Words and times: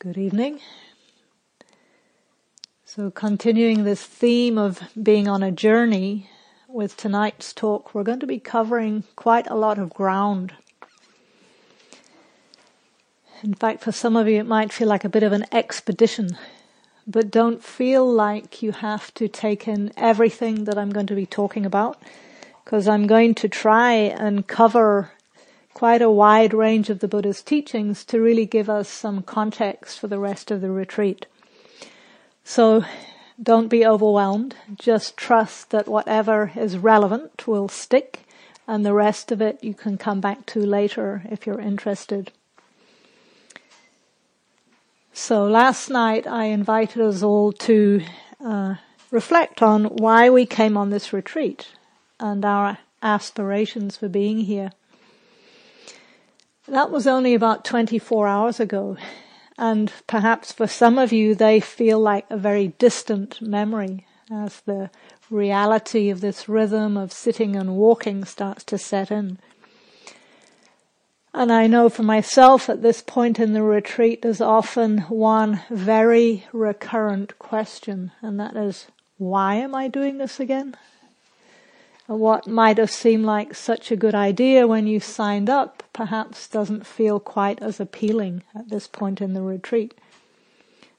Good 0.00 0.16
evening. 0.16 0.60
So 2.84 3.10
continuing 3.10 3.82
this 3.82 4.00
theme 4.04 4.56
of 4.56 4.80
being 5.02 5.26
on 5.26 5.42
a 5.42 5.50
journey 5.50 6.30
with 6.68 6.96
tonight's 6.96 7.52
talk, 7.52 7.92
we're 7.92 8.04
going 8.04 8.20
to 8.20 8.26
be 8.26 8.38
covering 8.38 9.02
quite 9.16 9.48
a 9.48 9.56
lot 9.56 9.76
of 9.76 9.92
ground. 9.92 10.52
In 13.42 13.54
fact, 13.54 13.82
for 13.82 13.90
some 13.90 14.14
of 14.14 14.28
you, 14.28 14.38
it 14.38 14.46
might 14.46 14.72
feel 14.72 14.86
like 14.86 15.02
a 15.02 15.08
bit 15.08 15.24
of 15.24 15.32
an 15.32 15.46
expedition, 15.50 16.38
but 17.04 17.32
don't 17.32 17.64
feel 17.64 18.08
like 18.08 18.62
you 18.62 18.70
have 18.70 19.12
to 19.14 19.26
take 19.26 19.66
in 19.66 19.90
everything 19.96 20.62
that 20.66 20.78
I'm 20.78 20.90
going 20.90 21.08
to 21.08 21.16
be 21.16 21.26
talking 21.26 21.66
about, 21.66 22.00
because 22.64 22.86
I'm 22.86 23.08
going 23.08 23.34
to 23.34 23.48
try 23.48 23.94
and 23.94 24.46
cover 24.46 25.10
quite 25.78 26.02
a 26.02 26.10
wide 26.10 26.52
range 26.52 26.90
of 26.90 26.98
the 26.98 27.06
Buddha's 27.06 27.40
teachings 27.40 28.04
to 28.04 28.20
really 28.20 28.44
give 28.44 28.68
us 28.68 28.88
some 28.88 29.22
context 29.22 29.96
for 30.00 30.08
the 30.08 30.18
rest 30.18 30.50
of 30.50 30.60
the 30.60 30.72
retreat. 30.72 31.24
So 32.42 32.84
don't 33.40 33.68
be 33.68 33.86
overwhelmed. 33.86 34.56
Just 34.74 35.16
trust 35.16 35.70
that 35.70 35.86
whatever 35.86 36.50
is 36.56 36.76
relevant 36.76 37.46
will 37.46 37.68
stick 37.68 38.26
and 38.66 38.84
the 38.84 38.92
rest 38.92 39.30
of 39.30 39.40
it 39.40 39.62
you 39.62 39.72
can 39.72 39.96
come 39.96 40.20
back 40.20 40.46
to 40.46 40.58
later 40.66 41.22
if 41.30 41.46
you're 41.46 41.60
interested. 41.60 42.32
So 45.12 45.44
last 45.44 45.90
night 45.90 46.26
I 46.26 46.46
invited 46.46 47.00
us 47.00 47.22
all 47.22 47.52
to 47.52 48.02
uh, 48.44 48.74
reflect 49.12 49.62
on 49.62 49.84
why 49.84 50.28
we 50.28 50.44
came 50.44 50.76
on 50.76 50.90
this 50.90 51.12
retreat 51.12 51.68
and 52.18 52.44
our 52.44 52.78
aspirations 53.00 53.96
for 53.96 54.08
being 54.08 54.40
here. 54.40 54.72
That 56.68 56.90
was 56.90 57.06
only 57.06 57.34
about 57.34 57.64
24 57.64 58.28
hours 58.28 58.60
ago. 58.60 58.96
And 59.56 59.90
perhaps 60.06 60.52
for 60.52 60.66
some 60.66 60.98
of 60.98 61.12
you, 61.12 61.34
they 61.34 61.60
feel 61.60 61.98
like 61.98 62.26
a 62.30 62.36
very 62.36 62.68
distant 62.78 63.40
memory 63.40 64.06
as 64.30 64.60
the 64.60 64.90
reality 65.30 66.10
of 66.10 66.20
this 66.20 66.48
rhythm 66.48 66.96
of 66.96 67.12
sitting 67.12 67.56
and 67.56 67.76
walking 67.76 68.24
starts 68.24 68.64
to 68.64 68.78
set 68.78 69.10
in. 69.10 69.38
And 71.32 71.52
I 71.52 71.66
know 71.66 71.88
for 71.88 72.02
myself 72.02 72.68
at 72.68 72.82
this 72.82 73.02
point 73.02 73.38
in 73.38 73.52
the 73.52 73.62
retreat, 73.62 74.22
there's 74.22 74.40
often 74.40 74.98
one 75.02 75.60
very 75.70 76.46
recurrent 76.52 77.38
question, 77.38 78.12
and 78.22 78.38
that 78.40 78.56
is, 78.56 78.86
why 79.18 79.54
am 79.56 79.74
I 79.74 79.88
doing 79.88 80.18
this 80.18 80.40
again? 80.40 80.76
What 82.16 82.46
might 82.46 82.78
have 82.78 82.90
seemed 82.90 83.26
like 83.26 83.54
such 83.54 83.90
a 83.90 83.96
good 83.96 84.14
idea 84.14 84.66
when 84.66 84.86
you 84.86 84.98
signed 84.98 85.50
up 85.50 85.82
perhaps 85.92 86.48
doesn't 86.48 86.86
feel 86.86 87.20
quite 87.20 87.60
as 87.62 87.80
appealing 87.80 88.42
at 88.54 88.70
this 88.70 88.86
point 88.86 89.20
in 89.20 89.34
the 89.34 89.42
retreat. 89.42 89.94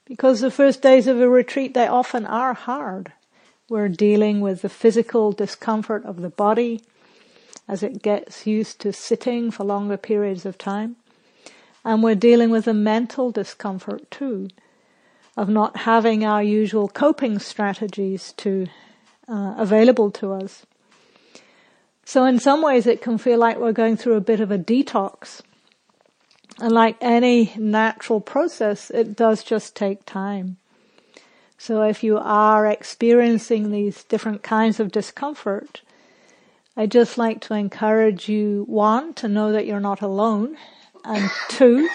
Because 0.04 0.40
the 0.40 0.50
first 0.50 0.82
days 0.82 1.08
of 1.08 1.20
a 1.20 1.28
retreat, 1.28 1.74
they 1.74 1.88
often 1.88 2.24
are 2.26 2.54
hard. 2.54 3.12
We're 3.68 3.88
dealing 3.88 4.40
with 4.40 4.62
the 4.62 4.68
physical 4.68 5.32
discomfort 5.32 6.04
of 6.04 6.20
the 6.20 6.30
body 6.30 6.80
as 7.66 7.82
it 7.82 8.02
gets 8.02 8.46
used 8.46 8.80
to 8.80 8.92
sitting 8.92 9.50
for 9.50 9.64
longer 9.64 9.96
periods 9.96 10.46
of 10.46 10.58
time. 10.58 10.96
And 11.84 12.02
we're 12.02 12.14
dealing 12.14 12.50
with 12.50 12.66
the 12.66 12.74
mental 12.74 13.32
discomfort 13.32 14.10
too 14.10 14.48
of 15.36 15.48
not 15.48 15.78
having 15.78 16.24
our 16.24 16.42
usual 16.42 16.88
coping 16.88 17.38
strategies 17.38 18.32
to 18.34 18.66
uh, 19.28 19.54
available 19.56 20.10
to 20.10 20.32
us. 20.32 20.66
So 22.10 22.24
in 22.24 22.40
some 22.40 22.60
ways 22.60 22.88
it 22.88 23.02
can 23.02 23.18
feel 23.18 23.38
like 23.38 23.56
we're 23.56 23.70
going 23.70 23.96
through 23.96 24.16
a 24.16 24.20
bit 24.20 24.40
of 24.40 24.50
a 24.50 24.58
detox. 24.58 25.42
And 26.58 26.72
like 26.72 26.96
any 27.00 27.52
natural 27.56 28.20
process, 28.20 28.90
it 28.90 29.14
does 29.14 29.44
just 29.44 29.76
take 29.76 30.04
time. 30.06 30.56
So 31.56 31.82
if 31.82 32.02
you 32.02 32.18
are 32.18 32.66
experiencing 32.66 33.70
these 33.70 34.02
different 34.02 34.42
kinds 34.42 34.80
of 34.80 34.90
discomfort, 34.90 35.82
I 36.76 36.86
just 36.86 37.16
like 37.16 37.40
to 37.42 37.54
encourage 37.54 38.28
you, 38.28 38.64
one, 38.66 39.14
to 39.14 39.28
know 39.28 39.52
that 39.52 39.66
you're 39.66 39.78
not 39.78 40.02
alone, 40.02 40.56
and 41.04 41.30
two, 41.48 41.88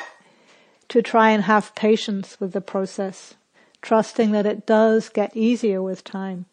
to 0.87 1.01
try 1.01 1.31
and 1.31 1.43
have 1.43 1.75
patience 1.75 2.39
with 2.39 2.53
the 2.53 2.61
process, 2.61 3.33
trusting 3.81 4.31
that 4.31 4.45
it 4.45 4.65
does 4.65 5.09
get 5.09 5.35
easier 5.35 5.81
with 5.81 6.05
time. 6.05 6.45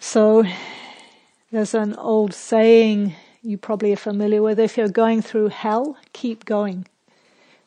So 0.00 0.44
there's 1.50 1.74
an 1.74 1.94
old 1.94 2.34
saying 2.34 3.14
you 3.42 3.58
probably 3.58 3.92
are 3.92 3.96
familiar 3.96 4.42
with. 4.42 4.58
If 4.58 4.76
you're 4.76 4.88
going 4.88 5.22
through 5.22 5.48
hell, 5.48 5.96
keep 6.12 6.44
going. 6.44 6.86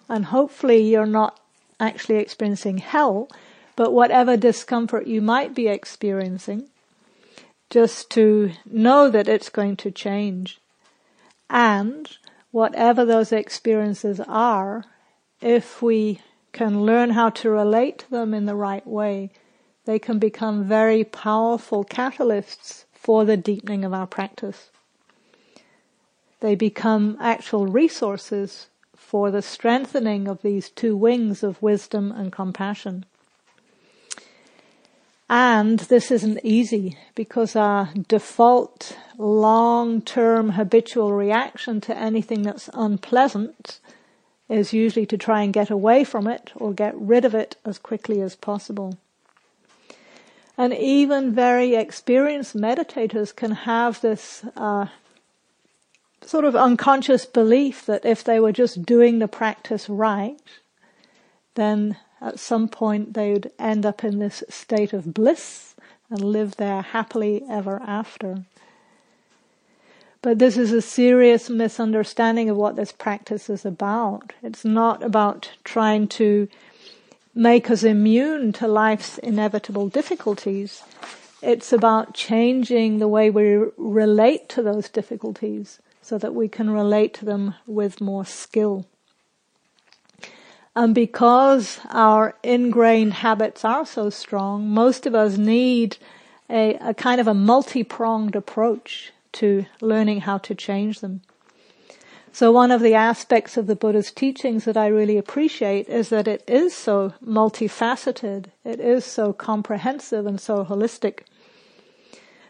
And 0.07 0.25
hopefully 0.25 0.81
you're 0.81 1.05
not 1.05 1.39
actually 1.79 2.17
experiencing 2.17 2.77
hell, 2.77 3.29
but 3.75 3.93
whatever 3.93 4.37
discomfort 4.37 5.07
you 5.07 5.21
might 5.21 5.55
be 5.55 5.67
experiencing, 5.67 6.69
just 7.69 8.09
to 8.11 8.51
know 8.65 9.09
that 9.09 9.27
it's 9.27 9.49
going 9.49 9.77
to 9.77 9.91
change. 9.91 10.59
And 11.49 12.07
whatever 12.51 13.05
those 13.05 13.31
experiences 13.31 14.19
are, 14.27 14.85
if 15.41 15.81
we 15.81 16.21
can 16.51 16.83
learn 16.83 17.11
how 17.11 17.29
to 17.29 17.49
relate 17.49 17.99
to 17.99 18.11
them 18.11 18.33
in 18.33 18.45
the 18.45 18.55
right 18.55 18.85
way, 18.85 19.31
they 19.85 19.99
can 19.99 20.19
become 20.19 20.63
very 20.63 21.03
powerful 21.03 21.83
catalysts 21.83 22.85
for 22.93 23.25
the 23.25 23.37
deepening 23.37 23.83
of 23.83 23.93
our 23.93 24.07
practice. 24.07 24.69
They 26.39 26.55
become 26.55 27.17
actual 27.19 27.67
resources 27.67 28.67
for 28.95 29.31
the 29.31 29.41
strengthening 29.41 30.27
of 30.27 30.41
these 30.41 30.69
two 30.69 30.95
wings 30.95 31.43
of 31.43 31.61
wisdom 31.61 32.11
and 32.11 32.31
compassion. 32.31 33.05
And 35.29 35.79
this 35.79 36.11
isn't 36.11 36.39
easy 36.43 36.97
because 37.15 37.55
our 37.55 37.89
default 38.07 38.97
long-term 39.17 40.51
habitual 40.51 41.13
reaction 41.13 41.79
to 41.81 41.97
anything 41.97 42.41
that's 42.41 42.69
unpleasant 42.73 43.79
is 44.49 44.73
usually 44.73 45.05
to 45.05 45.17
try 45.17 45.41
and 45.41 45.53
get 45.53 45.69
away 45.69 46.03
from 46.03 46.27
it 46.27 46.51
or 46.55 46.73
get 46.73 46.93
rid 46.99 47.23
of 47.23 47.33
it 47.33 47.55
as 47.63 47.79
quickly 47.79 48.19
as 48.19 48.35
possible. 48.35 48.97
And 50.61 50.75
even 50.75 51.33
very 51.33 51.73
experienced 51.73 52.55
meditators 52.55 53.35
can 53.35 53.49
have 53.49 53.99
this 54.01 54.45
uh, 54.55 54.85
sort 56.21 56.45
of 56.45 56.55
unconscious 56.55 57.25
belief 57.25 57.83
that 57.87 58.05
if 58.05 58.23
they 58.23 58.39
were 58.39 58.51
just 58.51 58.85
doing 58.85 59.17
the 59.17 59.27
practice 59.27 59.89
right, 59.89 60.39
then 61.55 61.97
at 62.21 62.39
some 62.39 62.67
point 62.67 63.15
they 63.15 63.33
would 63.33 63.51
end 63.57 63.87
up 63.87 64.03
in 64.03 64.19
this 64.19 64.43
state 64.49 64.93
of 64.93 65.15
bliss 65.15 65.73
and 66.11 66.21
live 66.21 66.57
there 66.57 66.83
happily 66.83 67.41
ever 67.49 67.81
after. 67.81 68.45
But 70.21 70.37
this 70.37 70.57
is 70.57 70.71
a 70.71 70.83
serious 70.83 71.49
misunderstanding 71.49 72.51
of 72.51 72.55
what 72.55 72.75
this 72.75 72.91
practice 72.91 73.49
is 73.49 73.65
about. 73.65 74.33
It's 74.43 74.63
not 74.63 75.01
about 75.01 75.49
trying 75.63 76.07
to 76.09 76.47
make 77.33 77.69
us 77.69 77.83
immune 77.83 78.51
to 78.53 78.67
life's 78.67 79.17
inevitable 79.17 79.89
difficulties. 79.89 80.83
It's 81.41 81.73
about 81.73 82.13
changing 82.13 82.99
the 82.99 83.07
way 83.07 83.29
we 83.29 83.65
relate 83.77 84.49
to 84.49 84.61
those 84.61 84.89
difficulties 84.89 85.79
so 86.01 86.17
that 86.17 86.35
we 86.35 86.47
can 86.47 86.69
relate 86.69 87.13
to 87.15 87.25
them 87.25 87.55
with 87.65 88.01
more 88.01 88.25
skill. 88.25 88.85
And 90.75 90.95
because 90.95 91.79
our 91.89 92.35
ingrained 92.43 93.13
habits 93.13 93.65
are 93.65 93.85
so 93.85 94.09
strong, 94.09 94.69
most 94.69 95.05
of 95.05 95.13
us 95.13 95.37
need 95.37 95.97
a, 96.49 96.75
a 96.75 96.93
kind 96.93 97.19
of 97.19 97.27
a 97.27 97.33
multi-pronged 97.33 98.35
approach 98.35 99.11
to 99.33 99.65
learning 99.81 100.21
how 100.21 100.37
to 100.39 100.55
change 100.55 100.99
them. 100.99 101.21
So 102.33 102.51
one 102.51 102.71
of 102.71 102.81
the 102.81 102.93
aspects 102.93 103.57
of 103.57 103.67
the 103.67 103.75
Buddha's 103.75 104.11
teachings 104.11 104.63
that 104.63 104.77
I 104.77 104.87
really 104.87 105.17
appreciate 105.17 105.89
is 105.89 106.09
that 106.09 106.29
it 106.29 106.43
is 106.47 106.73
so 106.73 107.13
multifaceted. 107.23 108.45
It 108.63 108.79
is 108.79 109.03
so 109.03 109.33
comprehensive 109.33 110.25
and 110.25 110.39
so 110.39 110.63
holistic. 110.63 111.21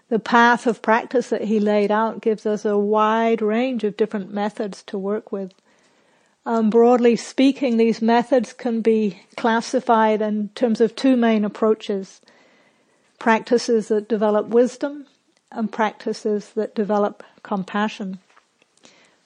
The 0.09 0.19
path 0.19 0.67
of 0.67 0.81
practice 0.81 1.29
that 1.29 1.45
he 1.45 1.59
laid 1.59 1.89
out 1.89 2.21
gives 2.21 2.45
us 2.45 2.63
a 2.63 2.77
wide 2.77 3.41
range 3.41 3.83
of 3.83 3.97
different 3.97 4.31
methods 4.31 4.83
to 4.83 4.99
work 4.99 5.31
with. 5.31 5.53
Um, 6.45 6.69
broadly 6.69 7.15
speaking, 7.15 7.77
these 7.77 8.01
methods 8.01 8.53
can 8.53 8.81
be 8.81 9.21
classified 9.35 10.21
in 10.21 10.49
terms 10.49 10.81
of 10.81 10.95
two 10.95 11.15
main 11.15 11.43
approaches. 11.43 12.21
Practices 13.19 13.87
that 13.87 14.09
develop 14.09 14.47
wisdom 14.47 15.07
and 15.51 15.71
practices 15.71 16.51
that 16.53 16.75
develop 16.75 17.23
compassion. 17.41 18.19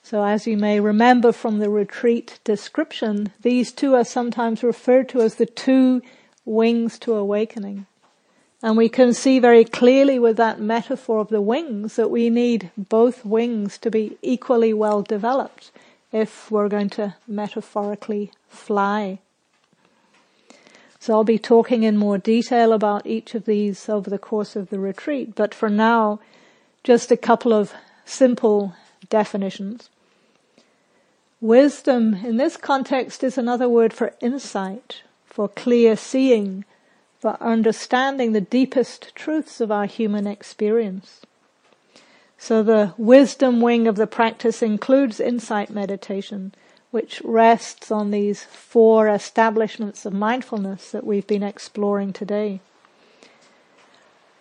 So 0.06 0.24
as 0.24 0.46
you 0.46 0.56
may 0.56 0.80
remember 0.80 1.31
from 1.31 1.57
the 1.57 1.72
retreat 1.72 2.40
description, 2.44 3.34
these 3.42 3.72
two 3.72 3.96
are 3.96 4.04
sometimes 4.04 4.62
referred 4.62 5.10
to 5.10 5.22
as 5.22 5.36
the 5.36 5.48
two 5.48 6.04
wings 6.46 7.00
to 7.00 7.16
awakening. 7.16 7.88
And 8.62 8.78
we 8.78 8.88
can 8.88 9.16
see 9.16 9.40
very 9.40 9.66
clearly 9.66 10.19
with 10.19 10.38
that 10.38 10.60
metaphor 10.60 11.22
of 11.22 11.30
the 11.30 11.42
wings 11.42 11.96
that 11.96 12.12
we 12.12 12.30
need 12.30 12.69
both 12.78 13.25
wings 13.25 13.80
to 13.80 13.90
be 13.90 14.16
equally 14.22 14.74
well 14.74 15.02
developed 15.02 15.72
if 16.12 16.51
we're 16.51 16.69
going 16.69 16.92
to 16.92 17.16
metaphorically 17.28 18.30
fly. 18.48 19.18
So 21.00 21.16
I'll 21.16 21.24
be 21.24 21.40
talking 21.40 21.81
in 21.81 21.98
more 21.98 22.19
detail 22.19 22.74
about 22.74 23.08
each 23.08 23.34
of 23.34 23.46
these 23.46 23.90
over 23.90 24.12
the 24.12 24.19
course 24.19 24.56
of 24.56 24.69
the 24.69 24.78
retreat, 24.78 25.34
but 25.34 25.56
for 25.56 25.68
now, 25.68 26.19
just 26.84 27.10
a 27.10 27.18
couple 27.18 27.54
of 27.54 27.74
simple 28.06 28.75
definitions. 29.10 29.90
Wisdom 31.42 32.14
in 32.26 32.38
this 32.38 32.58
context 32.58 33.24
is 33.24 33.38
another 33.38 33.68
word 33.68 33.94
for 33.94 34.14
insight, 34.22 35.02
for 35.26 35.48
clear 35.48 35.96
seeing, 35.96 36.64
for 37.20 37.38
understanding 37.42 38.32
the 38.32 38.42
deepest 38.42 39.14
truths 39.16 39.60
of 39.60 39.72
our 39.72 39.86
human 39.86 40.28
experience. 40.28 41.22
So 42.38 42.64
the 42.64 42.94
wisdom 42.98 43.62
wing 43.62 43.88
of 43.88 43.96
the 43.96 44.08
practice 44.08 44.62
includes 44.62 45.20
insight 45.20 45.70
meditation, 45.70 46.54
which 46.92 47.22
rests 47.26 47.92
on 47.92 48.12
these 48.12 48.44
four 48.44 49.10
establishments 49.10 50.06
of 50.06 50.14
mindfulness 50.14 50.92
that 50.92 51.06
we've 51.06 51.28
been 51.28 51.44
exploring 51.44 52.14
today. 52.14 52.62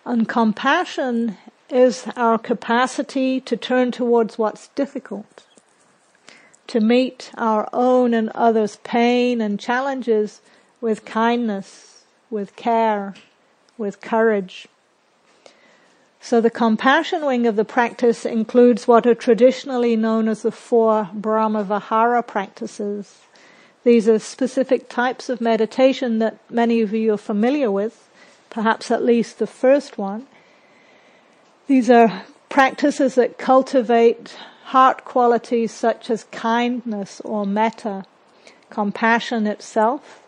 And 0.05 0.29
compassion 0.29 1.37
is 1.69 2.07
our 2.15 2.37
capacity 2.37 3.41
to 3.41 3.57
turn 3.57 3.91
towards 3.91 4.37
what's 4.37 4.67
difficult, 4.69 5.44
to 6.67 6.79
meet 6.79 7.31
our 7.37 7.69
own 7.73 8.13
and 8.13 8.29
others' 8.29 8.77
pain 8.83 9.41
and 9.41 9.59
challenges 9.59 10.41
with 10.81 11.05
kindness, 11.05 12.03
with 12.29 12.55
care, 12.55 13.13
with 13.77 14.01
courage. 14.01 14.67
So 16.19 16.41
the 16.41 16.49
compassion 16.49 17.23
wing 17.23 17.45
of 17.45 17.55
the 17.55 17.65
practice 17.65 18.25
includes 18.25 18.87
what 18.87 19.05
are 19.05 19.13
traditionally 19.13 19.95
known 19.95 20.27
as 20.27 20.41
the 20.41 20.51
four 20.51 21.09
Brahmavihara 21.15 22.25
practices. 22.25 23.19
These 23.83 24.09
are 24.09 24.17
specific 24.17 24.89
types 24.89 25.29
of 25.29 25.39
meditation 25.39 26.17
that 26.19 26.39
many 26.49 26.81
of 26.81 26.93
you 26.93 27.13
are 27.13 27.17
familiar 27.17 27.69
with, 27.69 28.09
perhaps 28.49 28.89
at 28.89 29.05
least 29.05 29.37
the 29.37 29.45
first 29.45 29.99
one. 29.99 30.25
These 31.67 31.91
are 31.91 32.23
practices 32.49 33.13
that 33.15 33.37
cultivate 33.37 34.35
heart 34.65 35.05
qualities 35.05 35.71
such 35.71 36.09
as 36.09 36.23
kindness 36.25 37.21
or 37.21 37.45
metta, 37.45 38.03
compassion 38.71 39.45
itself, 39.45 40.23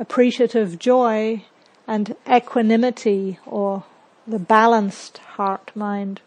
appreciative 0.00 0.78
joy, 0.78 1.44
and 1.86 2.16
equanimity 2.28 3.38
or 3.46 3.84
the 4.26 4.38
balanced 4.38 5.18
heart 5.18 5.70
mind. 5.76 6.20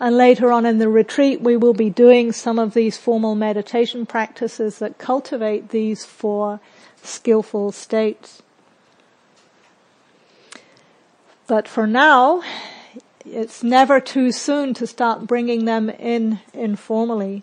And 0.00 0.16
later 0.16 0.50
on 0.50 0.66
in 0.66 0.78
the 0.78 0.88
retreat, 0.88 1.42
we 1.42 1.56
will 1.56 1.74
be 1.74 1.90
doing 1.90 2.32
some 2.32 2.58
of 2.58 2.74
these 2.74 2.96
formal 2.96 3.34
meditation 3.34 4.06
practices 4.06 4.78
that 4.78 4.98
cultivate 4.98 5.68
these 5.68 6.04
four 6.04 6.58
skillful 7.02 7.70
states. 7.70 8.42
But 11.46 11.68
for 11.68 11.86
now, 11.86 12.42
it's 13.24 13.62
never 13.62 14.00
too 14.00 14.32
soon 14.32 14.74
to 14.74 14.86
start 14.86 15.26
bringing 15.26 15.64
them 15.64 15.90
in 15.90 16.40
informally. 16.52 17.42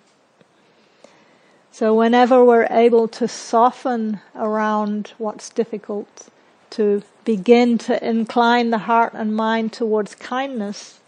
So 1.71 1.93
whenever 1.93 2.43
we're 2.43 2.67
able 2.69 3.07
to 3.09 3.27
soften 3.27 4.19
around 4.35 5.13
what's 5.17 5.49
difficult, 5.49 6.29
to 6.71 7.03
begin 7.23 7.77
to 7.79 8.07
incline 8.07 8.69
the 8.69 8.79
heart 8.79 9.13
and 9.13 9.35
mind 9.35 9.73
towards 9.73 10.15
kindness, 10.15 10.99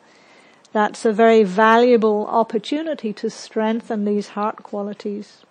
that's 0.72 1.04
a 1.04 1.12
very 1.12 1.44
valuable 1.44 2.26
opportunity 2.28 3.12
to 3.14 3.30
strengthen 3.30 4.06
these 4.06 4.30
heart 4.30 4.64
qualities. 4.64 5.44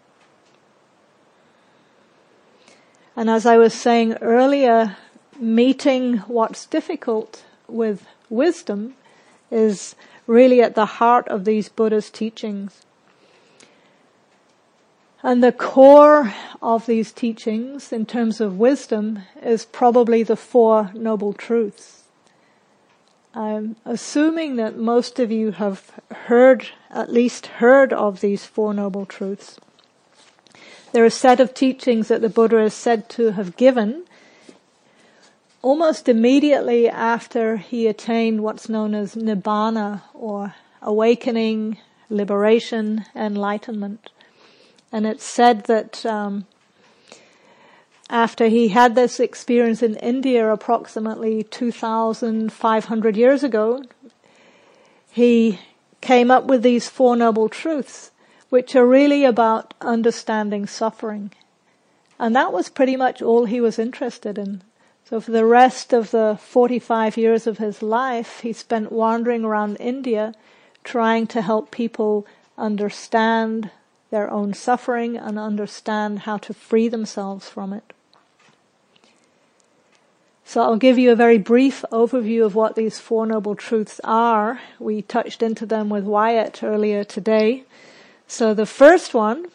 And 3.15 3.29
as 3.29 3.45
I 3.45 3.59
was 3.59 3.75
saying 3.75 4.15
earlier, 4.23 4.97
meeting 5.39 6.19
what's 6.19 6.65
difficult 6.65 7.45
with 7.69 8.07
wisdom 8.31 8.95
is 9.51 9.95
really 10.27 10.63
at 10.63 10.75
the 10.75 10.87
heart 10.87 11.29
of 11.29 11.45
these 11.45 11.69
Buddha's 11.69 12.11
teachings. 12.11 12.85
And 15.23 15.45
the 15.45 15.53
core 15.53 16.33
of 16.63 16.87
these 16.87 17.13
teachings 17.13 17.93
in 17.93 18.07
terms 18.07 18.41
of 18.41 18.59
wisdom 18.59 19.21
is 19.43 19.67
probably 19.67 20.23
the 20.23 20.37
Four 20.37 20.91
Noble 20.95 21.33
Truths. 21.33 22.05
I'm 23.35 23.77
assuming 23.85 24.57
that 24.57 24.77
most 24.77 25.21
of 25.21 25.31
you 25.31 25.53
have 25.53 25.93
heard, 26.11 26.69
at 26.91 27.13
least 27.13 27.47
heard 27.47 27.93
of 27.93 28.21
these 28.21 28.45
Four 28.47 28.73
Noble 28.75 29.05
Truths. 29.05 29.61
They're 30.93 31.05
a 31.05 31.11
set 31.11 31.39
of 31.39 31.55
teachings 31.55 32.09
that 32.09 32.23
the 32.23 32.29
Buddha 32.29 32.59
is 32.59 32.75
said 32.75 33.09
to 33.11 33.33
have 33.33 33.57
given 33.57 34.05
almost 35.63 36.09
immediately 36.09 36.89
after 36.89 37.57
he 37.57 37.87
attained 37.87 38.43
what's 38.43 38.69
known 38.69 38.95
as 38.95 39.15
Nibbana 39.15 40.03
or 40.15 40.55
awakening, 40.83 41.79
liberation, 42.09 43.05
enlightenment. 43.15 44.11
And 44.91 45.07
it's 45.07 45.25
said 45.25 45.65
that 45.67 46.05
um, 46.07 46.47
after 48.09 48.49
he 48.49 48.69
had 48.69 48.95
this 48.95 49.21
experience 49.21 49.83
in 49.83 49.97
India 49.97 50.51
approximately 50.51 51.45
2,500 51.45 53.17
years 53.17 53.45
ago, 53.45 53.85
he 55.13 55.61
came 56.01 56.31
up 56.31 56.45
with 56.45 56.63
these 56.63 56.89
Four 56.89 57.17
Noble 57.17 57.49
Truths, 57.49 58.11
which 58.49 58.75
are 58.75 58.87
really 58.87 59.25
about 59.25 59.75
understanding 59.81 60.67
suffering. 60.67 61.31
And 62.19 62.35
that 62.35 62.53
was 62.53 62.69
pretty 62.69 62.97
much 62.97 63.23
all 63.23 63.45
he 63.45 63.61
was 63.61 63.79
interested 63.79 64.39
in. 64.39 64.63
So 65.11 65.21
for 65.21 65.33
the 65.33 65.45
rest 65.45 65.93
of 65.93 66.13
the 66.13 66.39
45 66.41 67.17
years 67.17 67.49
of 67.49 67.59
his 67.59 67.83
life, 67.83 68.41
he 68.43 68.53
spent 68.53 68.93
wandering 68.93 69.45
around 69.45 69.77
India 69.81 70.35
trying 70.85 71.27
to 71.27 71.43
help 71.43 71.73
people 71.73 72.29
understand 72.57 73.71
their 74.13 74.31
own 74.31 74.55
suffering 74.55 75.17
and 75.17 75.37
understand 75.37 76.21
how 76.21 76.37
to 76.39 76.55
free 76.55 76.87
themselves 76.87 77.49
from 77.49 77.73
it. 77.73 77.93
So 80.45 80.63
I'll 80.63 80.77
give 80.77 80.97
you 80.97 81.11
a 81.11 81.17
very 81.17 81.39
brief 81.39 81.85
overview 81.91 82.45
of 82.45 82.55
what 82.55 82.77
these 82.77 83.01
Four 83.01 83.27
Noble 83.27 83.57
Truths 83.57 84.01
are. 84.05 84.61
We 84.79 85.03
touched 85.03 85.43
into 85.43 85.67
them 85.67 85.89
with 85.89 86.05
Wyatt 86.05 86.63
earlier 86.63 87.03
today. 87.03 87.65
So 88.29 88.55
the 88.55 88.65
first 88.65 89.13
one, 89.13 89.47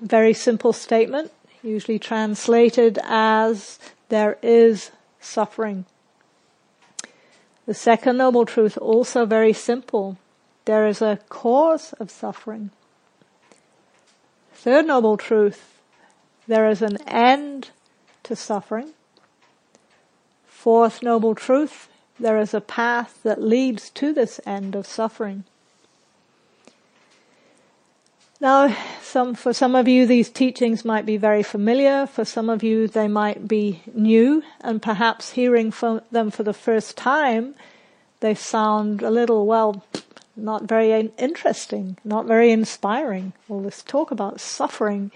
very 0.00 0.34
simple 0.34 0.72
statement, 0.72 1.32
usually 1.64 1.98
translated 1.98 3.00
as 3.02 3.80
there 4.08 4.38
is 4.42 4.90
suffering. 5.20 5.84
The 7.66 7.74
second 7.74 8.16
noble 8.16 8.46
truth, 8.46 8.78
also 8.78 9.26
very 9.26 9.52
simple. 9.52 10.16
There 10.64 10.86
is 10.86 11.02
a 11.02 11.18
cause 11.28 11.92
of 11.94 12.10
suffering. 12.10 12.70
Third 14.52 14.86
noble 14.86 15.16
truth, 15.16 15.78
there 16.46 16.68
is 16.68 16.82
an 16.82 16.96
end 17.06 17.70
to 18.24 18.34
suffering. 18.34 18.90
Fourth 20.46 21.02
noble 21.02 21.34
truth, 21.34 21.88
there 22.18 22.38
is 22.38 22.52
a 22.52 22.60
path 22.60 23.20
that 23.22 23.42
leads 23.42 23.90
to 23.90 24.12
this 24.12 24.40
end 24.44 24.74
of 24.74 24.86
suffering. 24.86 25.44
Now, 28.40 28.76
some, 29.02 29.34
for 29.34 29.52
some 29.52 29.74
of 29.74 29.88
you, 29.88 30.06
these 30.06 30.30
teachings 30.30 30.84
might 30.84 31.04
be 31.04 31.16
very 31.16 31.42
familiar. 31.42 32.06
For 32.06 32.24
some 32.24 32.48
of 32.48 32.62
you, 32.62 32.86
they 32.86 33.08
might 33.08 33.48
be 33.48 33.82
new, 33.92 34.44
and 34.60 34.80
perhaps 34.80 35.32
hearing 35.32 35.72
them 36.12 36.30
for 36.30 36.44
the 36.44 36.52
first 36.52 36.96
time, 36.96 37.56
they 38.20 38.36
sound 38.36 39.02
a 39.02 39.10
little, 39.10 39.44
well, 39.44 39.84
not 40.36 40.64
very 40.64 41.10
interesting, 41.18 41.96
not 42.04 42.26
very 42.26 42.52
inspiring. 42.52 43.32
All 43.48 43.60
this 43.60 43.82
talk 43.82 44.12
about 44.12 44.40
suffering. 44.40 45.10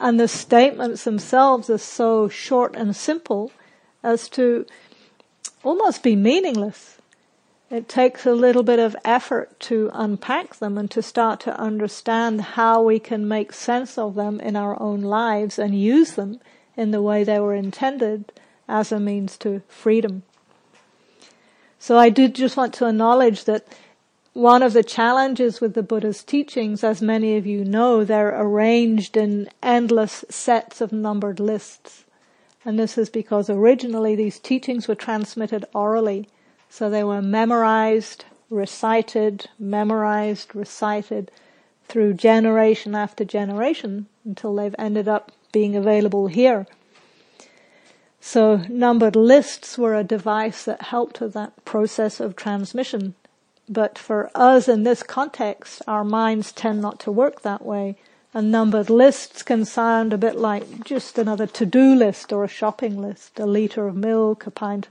And 0.00 0.18
the 0.18 0.28
statements 0.28 1.04
themselves 1.04 1.68
are 1.68 1.76
so 1.76 2.28
short 2.30 2.74
and 2.74 2.96
simple 2.96 3.52
as 4.02 4.30
to 4.30 4.64
almost 5.62 6.02
be 6.02 6.16
meaningless. 6.16 6.95
It 7.68 7.88
takes 7.88 8.24
a 8.24 8.32
little 8.32 8.62
bit 8.62 8.78
of 8.78 8.96
effort 9.04 9.58
to 9.60 9.90
unpack 9.92 10.56
them 10.56 10.78
and 10.78 10.88
to 10.92 11.02
start 11.02 11.40
to 11.40 11.58
understand 11.58 12.40
how 12.40 12.80
we 12.82 13.00
can 13.00 13.26
make 13.26 13.52
sense 13.52 13.98
of 13.98 14.14
them 14.14 14.38
in 14.40 14.54
our 14.54 14.80
own 14.80 15.02
lives 15.02 15.58
and 15.58 15.78
use 15.78 16.12
them 16.12 16.38
in 16.76 16.92
the 16.92 17.02
way 17.02 17.24
they 17.24 17.40
were 17.40 17.54
intended 17.54 18.32
as 18.68 18.92
a 18.92 19.00
means 19.00 19.36
to 19.38 19.62
freedom. 19.68 20.22
So 21.80 21.98
I 21.98 22.08
did 22.08 22.36
just 22.36 22.56
want 22.56 22.72
to 22.74 22.88
acknowledge 22.88 23.44
that 23.44 23.66
one 24.32 24.62
of 24.62 24.72
the 24.72 24.84
challenges 24.84 25.60
with 25.60 25.74
the 25.74 25.82
Buddha's 25.82 26.22
teachings, 26.22 26.84
as 26.84 27.02
many 27.02 27.36
of 27.36 27.46
you 27.46 27.64
know, 27.64 28.04
they're 28.04 28.38
arranged 28.40 29.16
in 29.16 29.48
endless 29.62 30.24
sets 30.28 30.80
of 30.80 30.92
numbered 30.92 31.40
lists. 31.40 32.04
And 32.64 32.78
this 32.78 32.98
is 32.98 33.08
because 33.08 33.48
originally 33.48 34.14
these 34.14 34.38
teachings 34.38 34.86
were 34.86 34.94
transmitted 34.94 35.64
orally. 35.74 36.28
So 36.68 36.90
they 36.90 37.04
were 37.04 37.22
memorized, 37.22 38.24
recited, 38.50 39.48
memorized, 39.58 40.54
recited 40.54 41.30
through 41.88 42.14
generation 42.14 42.94
after 42.94 43.24
generation 43.24 44.06
until 44.24 44.54
they've 44.54 44.74
ended 44.78 45.08
up 45.08 45.32
being 45.52 45.76
available 45.76 46.26
here. 46.26 46.66
So 48.20 48.56
numbered 48.68 49.14
lists 49.14 49.78
were 49.78 49.94
a 49.94 50.02
device 50.02 50.64
that 50.64 50.82
helped 50.82 51.20
with 51.20 51.32
that 51.34 51.64
process 51.64 52.18
of 52.18 52.34
transmission. 52.34 53.14
But 53.68 53.98
for 53.98 54.30
us 54.34 54.68
in 54.68 54.82
this 54.82 55.02
context, 55.02 55.82
our 55.86 56.04
minds 56.04 56.52
tend 56.52 56.82
not 56.82 56.98
to 57.00 57.12
work 57.12 57.42
that 57.42 57.64
way. 57.64 57.96
And 58.34 58.50
numbered 58.50 58.90
lists 58.90 59.42
can 59.42 59.64
sound 59.64 60.12
a 60.12 60.18
bit 60.18 60.36
like 60.36 60.84
just 60.84 61.18
another 61.18 61.46
to-do 61.46 61.94
list 61.94 62.32
or 62.32 62.44
a 62.44 62.48
shopping 62.48 63.00
list, 63.00 63.38
a 63.40 63.46
liter 63.46 63.86
of 63.86 63.96
milk, 63.96 64.46
a 64.46 64.50
pint, 64.50 64.88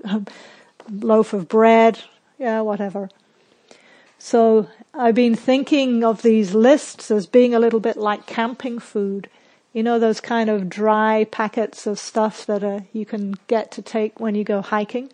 loaf 0.90 1.34
of 1.34 1.48
bread, 1.48 2.00
yeah, 2.38 2.62
whatever. 2.62 3.10
So 4.18 4.68
I've 4.94 5.16
been 5.16 5.36
thinking 5.36 6.04
of 6.04 6.22
these 6.22 6.54
lists 6.56 7.12
as 7.12 7.28
being 7.28 7.54
a 7.54 7.60
little 7.60 7.80
bit 7.80 7.98
like 7.98 8.26
camping 8.26 8.80
food. 8.80 9.30
You 9.74 9.84
know 9.84 10.00
those 10.00 10.22
kind 10.22 10.50
of 10.50 10.70
dry 10.70 11.26
packets 11.26 11.86
of 11.86 12.00
stuff 12.00 12.46
that 12.46 12.64
uh, 12.64 12.80
you 12.94 13.06
can 13.06 13.36
get 13.48 13.72
to 13.74 13.82
take 13.82 14.20
when 14.20 14.34
you 14.34 14.44
go 14.44 14.62
hiking? 14.62 15.12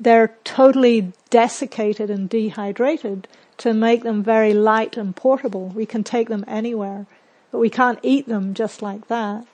They're 0.00 0.36
totally 0.44 1.12
desiccated 1.30 2.08
and 2.10 2.28
dehydrated 2.28 3.28
to 3.58 3.74
make 3.74 4.04
them 4.04 4.22
very 4.22 4.54
light 4.54 4.96
and 4.96 5.14
portable. 5.14 5.68
We 5.68 5.86
can 5.86 6.04
take 6.04 6.28
them 6.28 6.44
anywhere, 6.46 7.06
but 7.50 7.58
we 7.58 7.68
can't 7.70 7.98
eat 8.02 8.26
them 8.26 8.54
just 8.54 8.80
like 8.80 9.08
that. 9.08 9.46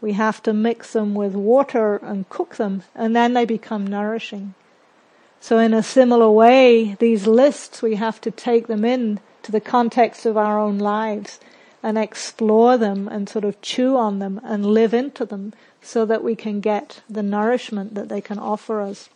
We 0.00 0.14
have 0.14 0.42
to 0.42 0.52
mix 0.52 0.92
them 0.92 1.14
with 1.14 1.34
water 1.34 1.96
and 1.96 2.28
cook 2.28 2.56
them, 2.56 2.82
and 2.94 3.14
then 3.14 3.34
they 3.34 3.44
become 3.44 3.86
nourishing. 3.86 4.54
So 5.42 5.58
in 5.58 5.74
a 5.74 5.82
similar 5.82 6.30
way, 6.30 6.94
these 7.00 7.26
lists, 7.26 7.82
we 7.82 7.96
have 7.96 8.20
to 8.20 8.30
take 8.30 8.68
them 8.68 8.84
in 8.84 9.18
to 9.42 9.50
the 9.50 9.60
context 9.60 10.24
of 10.24 10.36
our 10.36 10.56
own 10.56 10.78
lives 10.78 11.40
and 11.82 11.98
explore 11.98 12.78
them 12.78 13.08
and 13.08 13.28
sort 13.28 13.44
of 13.44 13.60
chew 13.60 13.96
on 13.96 14.20
them 14.20 14.40
and 14.44 14.64
live 14.64 14.94
into 14.94 15.26
them 15.26 15.52
so 15.82 16.06
that 16.06 16.22
we 16.22 16.36
can 16.36 16.60
get 16.60 17.02
the 17.10 17.24
nourishment 17.24 17.94
that 17.96 18.08
they 18.08 18.20
can 18.20 18.38
offer 18.38 18.80
us. 18.80 19.08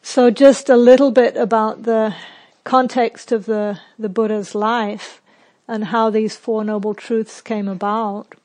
So 0.00 0.30
just 0.30 0.70
a 0.70 0.76
little 0.76 1.10
bit 1.10 1.36
about 1.36 1.82
the 1.82 2.14
context 2.62 3.32
of 3.32 3.46
the, 3.46 3.80
the 3.98 4.08
Buddha's 4.08 4.54
life 4.54 5.20
and 5.66 5.86
how 5.86 6.10
these 6.10 6.36
Four 6.36 6.62
Noble 6.62 6.94
Truths 6.94 7.40
came 7.40 7.66
about. 7.66 8.36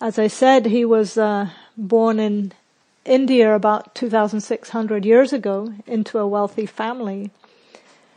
As 0.00 0.18
I 0.18 0.28
said, 0.28 0.64
he 0.64 0.86
was 0.86 1.18
uh, 1.18 1.50
born 1.76 2.18
in 2.18 2.52
India 3.04 3.54
about 3.54 3.94
2,600 3.94 5.04
years 5.04 5.32
ago 5.32 5.72
into 5.86 6.18
a 6.18 6.26
wealthy 6.26 6.66
family. 6.66 7.30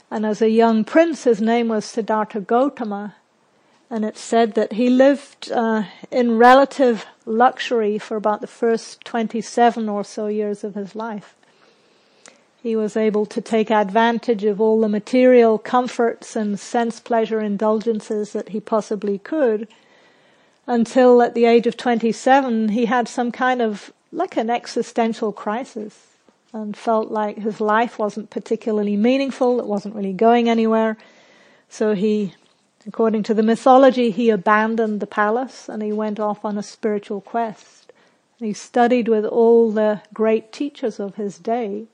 And 0.10 0.25
as 0.25 0.42
a 0.42 0.50
young 0.50 0.84
prince, 0.84 1.25
his 1.25 1.42
name 1.42 1.68
was 1.68 1.86
Siddhartha 1.86 2.42
Gautama. 2.42 3.16
And 3.92 4.06
it's 4.06 4.22
said 4.22 4.54
that 4.54 4.74
he 4.74 4.89
lived 4.89 5.51
uh, 5.51 5.84
in 6.12 6.38
relative 6.38 7.06
luxury 7.25 7.98
for 7.98 8.18
about 8.18 8.42
the 8.42 8.48
first 8.48 9.04
27 9.06 9.89
or 9.89 10.04
so 10.04 10.28
years 10.28 10.63
of 10.63 10.75
his 10.75 10.96
life. 10.96 11.36
He 12.62 12.75
was 12.75 12.98
able 12.98 13.25
to 13.28 13.42
take 13.42 13.72
advantage 13.72 14.44
of 14.44 14.60
all 14.60 14.82
the 14.82 14.89
material 14.89 15.58
comforts 15.58 16.36
and 16.36 16.60
sense 16.60 17.00
pleasure 17.00 17.39
indulgences 17.39 18.34
that 18.34 18.50
he 18.50 18.60
possibly 18.60 19.18
could 19.18 19.68
until 20.70 21.24
at 21.24 21.34
the 21.34 21.46
age 21.46 21.66
of 21.66 21.76
27 21.76 22.70
he 22.70 22.86
had 22.86 23.08
some 23.08 23.32
kind 23.32 23.60
of 23.60 23.92
like 24.12 24.38
an 24.38 24.52
existential 24.52 25.32
crisis 25.32 26.06
and 26.54 26.78
felt 26.78 27.10
like 27.12 27.40
his 27.40 27.60
life 27.60 27.98
wasn't 27.98 28.30
particularly 28.30 28.96
meaningful, 28.96 29.60
it 29.60 29.66
wasn't 29.66 29.96
really 29.96 30.14
going 30.14 30.48
anywhere. 30.48 30.96
So 31.70 31.94
he, 31.94 32.34
according 32.88 33.24
to 33.24 33.34
the 33.34 33.44
mythology, 33.44 34.12
he 34.12 34.30
abandoned 34.30 35.00
the 35.00 35.08
palace 35.08 35.68
and 35.70 35.82
he 35.82 35.92
went 35.92 36.20
off 36.20 36.46
on 36.46 36.58
a 36.58 36.64
spiritual 36.64 37.22
quest. 37.22 37.92
He 38.38 38.54
studied 38.54 39.08
with 39.08 39.26
all 39.26 39.72
the 39.72 40.02
great 40.14 40.54
teachers 40.54 41.00
of 41.00 41.16
his 41.16 41.38
day. 41.40 41.86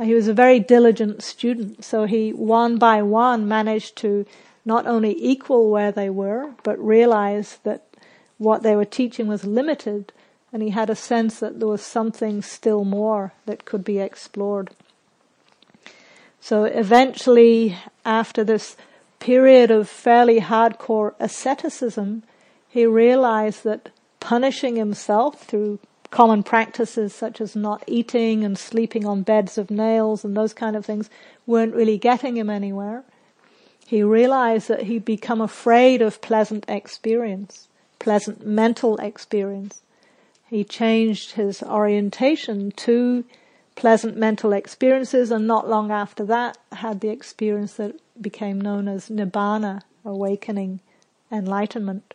He 0.00 0.14
was 0.14 0.28
a 0.28 0.34
very 0.34 0.58
diligent 0.58 1.22
student, 1.22 1.84
so 1.84 2.04
he 2.04 2.32
one 2.32 2.78
by 2.78 3.02
one 3.02 3.46
managed 3.46 3.96
to 3.96 4.24
not 4.64 4.86
only 4.86 5.14
equal 5.22 5.70
where 5.70 5.92
they 5.92 6.10
were, 6.10 6.54
but 6.64 6.84
realize 6.84 7.58
that 7.64 7.84
what 8.38 8.62
they 8.62 8.76
were 8.76 8.84
teaching 8.84 9.26
was 9.26 9.44
limited, 9.44 10.12
and 10.52 10.62
he 10.62 10.70
had 10.70 10.90
a 10.90 10.96
sense 10.96 11.40
that 11.40 11.58
there 11.58 11.68
was 11.68 11.82
something 11.82 12.42
still 12.42 12.84
more 12.84 13.32
that 13.46 13.64
could 13.64 13.84
be 13.84 13.98
explored. 13.98 14.70
So 16.40 16.64
eventually, 16.64 17.76
after 18.04 18.44
this 18.44 18.76
period 19.18 19.70
of 19.70 19.88
fairly 19.88 20.40
hardcore 20.40 21.14
asceticism, 21.18 22.22
he 22.68 22.84
realized 22.84 23.64
that 23.64 23.88
punishing 24.20 24.76
himself 24.76 25.44
through 25.44 25.78
common 26.10 26.42
practices 26.42 27.14
such 27.14 27.40
as 27.40 27.56
not 27.56 27.82
eating 27.86 28.44
and 28.44 28.58
sleeping 28.58 29.04
on 29.06 29.22
beds 29.22 29.58
of 29.58 29.70
nails 29.70 30.24
and 30.24 30.36
those 30.36 30.52
kind 30.52 30.76
of 30.76 30.84
things 30.84 31.10
weren't 31.46 31.74
really 31.74 31.98
getting 31.98 32.36
him 32.36 32.48
anywhere. 32.48 33.02
He 33.86 34.02
realized 34.02 34.68
that 34.68 34.84
he'd 34.84 35.04
become 35.04 35.40
afraid 35.40 36.02
of 36.02 36.20
pleasant 36.20 36.64
experience 36.68 37.68
pleasant 38.04 38.46
mental 38.46 38.98
experience. 38.98 39.80
He 40.50 40.62
changed 40.62 41.32
his 41.32 41.62
orientation 41.62 42.70
to 42.72 43.24
pleasant 43.76 44.14
mental 44.14 44.52
experiences 44.52 45.30
and 45.30 45.46
not 45.46 45.70
long 45.70 45.90
after 45.90 46.22
that 46.26 46.58
had 46.70 47.00
the 47.00 47.08
experience 47.08 47.72
that 47.74 47.98
became 48.20 48.60
known 48.60 48.88
as 48.88 49.08
Nibbana, 49.08 49.80
awakening, 50.04 50.80
enlightenment. 51.32 52.12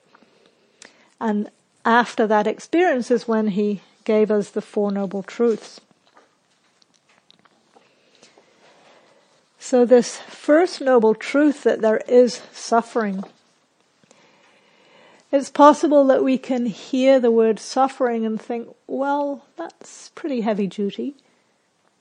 And 1.19 1.49
after 1.83 2.27
that 2.27 2.45
experience 2.45 3.09
is 3.09 3.27
when 3.27 3.47
he 3.47 3.81
gave 4.03 4.29
us 4.29 4.51
the 4.51 4.61
Four 4.61 4.91
Noble 4.91 5.23
Truths. 5.23 5.81
So 9.57 9.85
this 9.85 10.19
first 10.19 10.81
noble 10.81 11.15
truth 11.15 11.63
that 11.63 11.81
there 11.81 12.01
is 12.07 12.43
suffering 12.53 13.23
it's 15.31 15.49
possible 15.49 16.05
that 16.05 16.23
we 16.23 16.37
can 16.37 16.65
hear 16.65 17.19
the 17.19 17.31
word 17.31 17.59
suffering 17.59 18.25
and 18.25 18.41
think, 18.41 18.75
well, 18.87 19.45
that's 19.57 20.09
pretty 20.09 20.41
heavy 20.41 20.67
duty. 20.67 21.15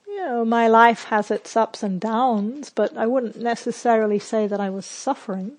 You 0.07 0.17
know, 0.25 0.45
my 0.45 0.67
life 0.67 1.05
has 1.05 1.29
its 1.29 1.55
ups 1.55 1.83
and 1.83 2.01
downs, 2.01 2.71
but 2.71 2.97
I 2.97 3.05
wouldn't 3.05 3.39
necessarily 3.39 4.17
say 4.17 4.47
that 4.47 4.59
I 4.59 4.69
was 4.69 4.85
suffering. 4.85 5.53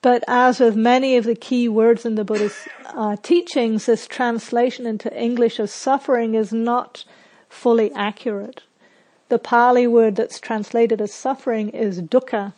But 0.00 0.24
as 0.26 0.60
with 0.60 0.76
many 0.76 1.16
of 1.16 1.24
the 1.24 1.34
key 1.34 1.68
words 1.68 2.04
in 2.04 2.14
the 2.14 2.24
Buddhist 2.24 2.68
uh, 2.86 3.16
teachings, 3.22 3.86
this 3.86 4.06
translation 4.06 4.86
into 4.86 5.14
English 5.18 5.58
of 5.58 5.70
suffering 5.70 6.34
is 6.34 6.52
not 6.52 7.04
fully 7.48 7.92
accurate. 7.92 8.62
The 9.28 9.38
Pali 9.38 9.86
word 9.86 10.16
that's 10.16 10.40
translated 10.40 11.00
as 11.00 11.14
suffering 11.14 11.70
is 11.70 12.02
dukkha, 12.02 12.52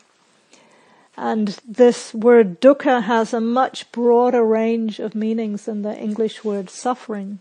and 1.17 1.59
this 1.67 2.13
word 2.13 2.61
dukkha 2.61 3.03
has 3.05 3.33
a 3.33 3.41
much 3.41 3.91
broader 3.91 4.45
range 4.45 4.99
of 4.99 5.15
meanings 5.15 5.65
than 5.65 5.83
the 5.83 5.97
English 5.97 6.45
word 6.45 6.69
suffering. 6.69 7.41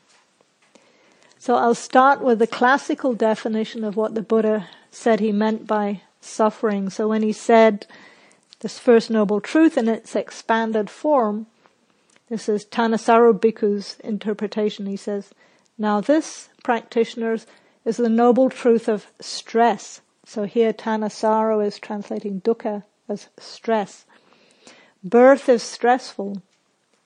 So 1.38 1.56
I'll 1.56 1.76
start 1.76 2.22
with 2.22 2.40
the 2.40 2.48
classical 2.48 3.14
definition 3.14 3.84
of 3.84 3.96
what 3.96 4.16
the 4.16 4.22
Buddha 4.22 4.70
said 4.92 5.20
he 5.20 5.32
meant 5.32 5.68
by 5.68 6.02
suffering. 6.22 6.90
So 6.90 7.08
when 7.08 7.22
he 7.22 7.34
said 7.34 7.86
this 8.62 8.80
first 8.80 9.12
noble 9.12 9.42
truth 9.42 9.78
in 9.78 9.88
its 9.88 10.16
expanded 10.16 10.90
form, 10.90 11.46
this 12.30 12.50
is 12.50 12.66
Thanissaro 12.66 13.38
Bhikkhu's 13.38 14.00
interpretation. 14.00 14.88
He 14.88 14.96
says, 14.96 15.32
now 15.78 16.02
this, 16.02 16.50
practitioners, 16.64 17.46
is 17.84 17.98
the 17.98 18.10
noble 18.10 18.50
truth 18.50 18.88
of 18.88 19.12
stress. 19.20 20.02
So 20.26 20.46
here 20.46 20.74
Thanissaro 20.74 21.64
is 21.64 21.78
translating 21.78 22.42
dukkha 22.42 22.84
as 23.08 23.30
stress. 23.38 24.06
Birth 25.04 25.50
is 25.50 25.64
stressful. 25.64 26.42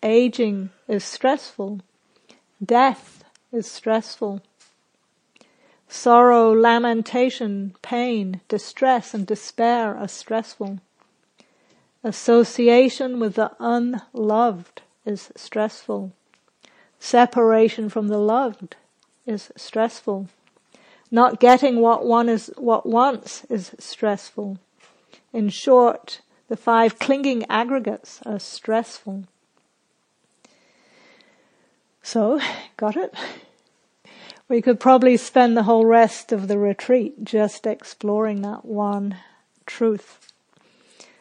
Aging 0.01 0.69
is 0.87 1.03
stressful. 1.03 1.81
Death 2.63 3.23
is 3.51 3.69
stressful. 3.69 4.41
Sorrow, 5.87 6.53
lamentation, 6.53 7.75
pain, 7.81 8.41
distress, 8.47 9.13
and 9.13 9.25
despair 9.25 9.97
are 9.97 10.07
stressful. 10.07 10.79
Association 12.03 13.19
with 13.19 13.35
the 13.35 13.51
unloved 13.59 14.81
is 15.05 15.31
stressful. 15.35 16.13
Separation 16.99 17.89
from 17.89 18.07
the 18.07 18.17
loved 18.17 18.75
is 19.25 19.51
stressful. 19.55 20.29
Not 21.11 21.39
getting 21.39 21.81
what 21.81 22.05
one 22.05 22.29
is, 22.29 22.51
what 22.55 22.85
wants 22.85 23.45
is 23.45 23.71
stressful. 23.79 24.59
In 25.31 25.49
short, 25.49 26.21
the 26.47 26.57
five 26.57 26.97
clinging 26.97 27.45
aggregates 27.49 28.19
are 28.25 28.39
stressful. 28.39 29.25
So, 32.01 32.39
got 32.77 32.97
it? 32.97 33.13
We 34.47 34.63
could 34.63 34.79
probably 34.79 35.15
spend 35.15 35.55
the 35.55 35.63
whole 35.63 35.85
rest 35.85 36.31
of 36.31 36.47
the 36.47 36.57
retreat 36.57 37.23
just 37.23 37.67
exploring 37.67 38.41
that 38.41 38.65
one 38.65 39.17
truth. 39.67 40.31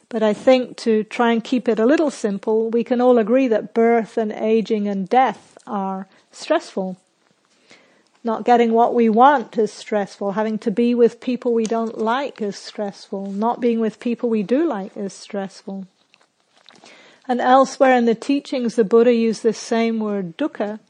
But 0.08 0.22
I 0.22 0.32
think 0.32 0.78
to 0.78 1.04
try 1.04 1.32
and 1.32 1.44
keep 1.44 1.68
it 1.68 1.78
a 1.78 1.84
little 1.84 2.10
simple, 2.10 2.70
we 2.70 2.82
can 2.82 3.02
all 3.02 3.18
agree 3.18 3.46
that 3.48 3.74
birth 3.74 4.16
and 4.16 4.32
aging 4.32 4.88
and 4.88 5.06
death 5.06 5.58
are 5.66 6.08
stressful. 6.32 6.96
Not 8.24 8.44
getting 8.44 8.72
what 8.72 8.94
we 8.94 9.08
want 9.08 9.56
is 9.56 9.72
stressful. 9.72 10.32
Having 10.32 10.58
to 10.60 10.70
be 10.70 10.94
with 10.94 11.20
people 11.20 11.54
we 11.54 11.64
don't 11.64 11.98
like 11.98 12.42
is 12.42 12.56
stressful. 12.56 13.30
Not 13.30 13.60
being 13.60 13.80
with 13.80 14.00
people 14.00 14.28
we 14.28 14.42
do 14.42 14.66
like 14.66 14.96
is 14.96 15.12
stressful. 15.12 15.86
And 17.28 17.40
elsewhere 17.40 17.96
in 17.96 18.06
the 18.06 18.14
teachings, 18.14 18.74
the 18.74 18.84
Buddha 18.84 19.14
used 19.14 19.42
the 19.42 19.52
same 19.52 20.00
word, 20.00 20.36
dukkha, 20.36 20.80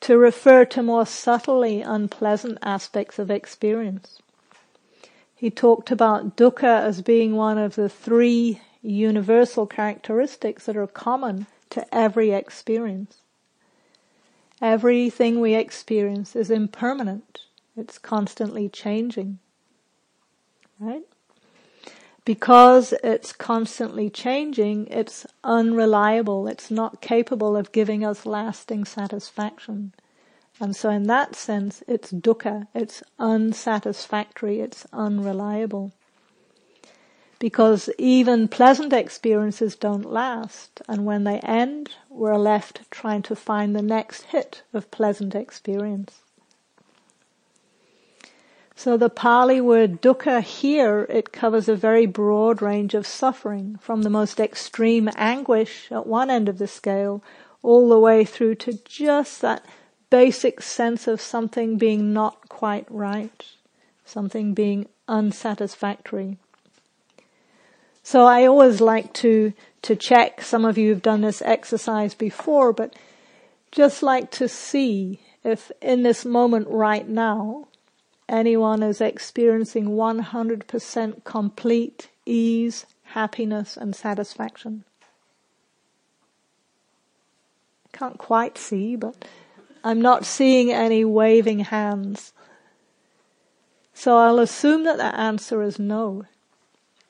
to 0.00 0.18
refer 0.18 0.64
to 0.64 0.82
more 0.82 1.06
subtly 1.06 1.82
unpleasant 1.82 2.58
aspects 2.62 3.18
of 3.18 3.30
experience. 3.30 4.20
He 5.34 5.50
talked 5.50 5.90
about 5.90 6.36
dukkha 6.36 6.82
as 6.82 7.02
being 7.02 7.36
one 7.36 7.58
of 7.58 7.76
the 7.76 7.88
three 7.88 8.60
universal 8.82 9.66
characteristics 9.66 10.66
that 10.66 10.76
are 10.76 10.86
common 10.86 11.46
to 11.70 11.94
every 11.94 12.32
experience. 12.32 13.18
Everything 14.60 15.40
we 15.40 15.54
experience 15.54 16.34
is 16.34 16.50
impermanent. 16.50 17.40
It's 17.76 17.98
constantly 17.98 18.68
changing. 18.68 19.38
Right? 20.80 21.04
Because 22.24 22.92
it's 23.02 23.32
constantly 23.32 24.10
changing, 24.10 24.88
it's 24.88 25.26
unreliable. 25.42 26.46
It's 26.46 26.70
not 26.70 27.00
capable 27.00 27.56
of 27.56 27.72
giving 27.72 28.04
us 28.04 28.26
lasting 28.26 28.84
satisfaction. 28.84 29.94
And 30.60 30.74
so 30.74 30.90
in 30.90 31.04
that 31.04 31.36
sense, 31.36 31.82
it's 31.86 32.12
dukkha. 32.12 32.66
It's 32.74 33.02
unsatisfactory. 33.18 34.60
It's 34.60 34.86
unreliable. 34.92 35.92
Because 37.38 37.88
even 37.98 38.48
pleasant 38.48 38.92
experiences 38.92 39.76
don't 39.76 40.10
last. 40.10 40.80
And 40.88 41.04
when 41.04 41.24
they 41.24 41.38
end, 41.40 41.90
we're 42.10 42.36
left 42.36 42.90
trying 42.90 43.22
to 43.22 43.36
find 43.36 43.74
the 43.76 43.82
next 43.82 44.22
hit 44.24 44.62
of 44.72 44.90
pleasant 44.90 45.34
experience. 45.34 46.22
So 48.74 48.96
the 48.96 49.10
Pali 49.10 49.60
word 49.60 50.00
dukkha 50.00 50.40
here, 50.40 51.04
it 51.10 51.32
covers 51.32 51.68
a 51.68 51.74
very 51.74 52.06
broad 52.06 52.62
range 52.62 52.94
of 52.94 53.08
suffering, 53.08 53.76
from 53.80 54.02
the 54.02 54.10
most 54.10 54.38
extreme 54.38 55.10
anguish 55.16 55.90
at 55.90 56.06
one 56.06 56.30
end 56.30 56.48
of 56.48 56.58
the 56.58 56.68
scale, 56.68 57.20
all 57.62 57.88
the 57.88 57.98
way 57.98 58.24
through 58.24 58.54
to 58.54 58.78
just 58.84 59.40
that 59.40 59.64
basic 60.10 60.62
sense 60.62 61.08
of 61.08 61.20
something 61.20 61.76
being 61.76 62.12
not 62.12 62.48
quite 62.48 62.86
right, 62.88 63.46
something 64.04 64.54
being 64.54 64.86
unsatisfactory. 65.08 66.38
So 68.08 68.24
I 68.24 68.46
always 68.46 68.80
like 68.80 69.12
to, 69.24 69.52
to 69.82 69.94
check, 69.94 70.40
some 70.40 70.64
of 70.64 70.78
you 70.78 70.88
have 70.88 71.02
done 71.02 71.20
this 71.20 71.42
exercise 71.42 72.14
before, 72.14 72.72
but 72.72 72.96
just 73.70 74.02
like 74.02 74.30
to 74.30 74.48
see 74.48 75.20
if 75.44 75.70
in 75.82 76.04
this 76.04 76.24
moment 76.24 76.68
right 76.70 77.06
now, 77.06 77.68
anyone 78.26 78.82
is 78.82 79.02
experiencing 79.02 79.90
100% 79.90 81.24
complete 81.24 82.08
ease, 82.24 82.86
happiness 83.12 83.76
and 83.76 83.94
satisfaction. 83.94 84.84
Can't 87.92 88.16
quite 88.16 88.56
see, 88.56 88.96
but 88.96 89.22
I'm 89.84 90.00
not 90.00 90.24
seeing 90.24 90.72
any 90.72 91.04
waving 91.04 91.58
hands. 91.58 92.32
So 93.92 94.16
I'll 94.16 94.38
assume 94.38 94.84
that 94.84 94.96
the 94.96 95.14
answer 95.14 95.60
is 95.60 95.78
no. 95.78 96.24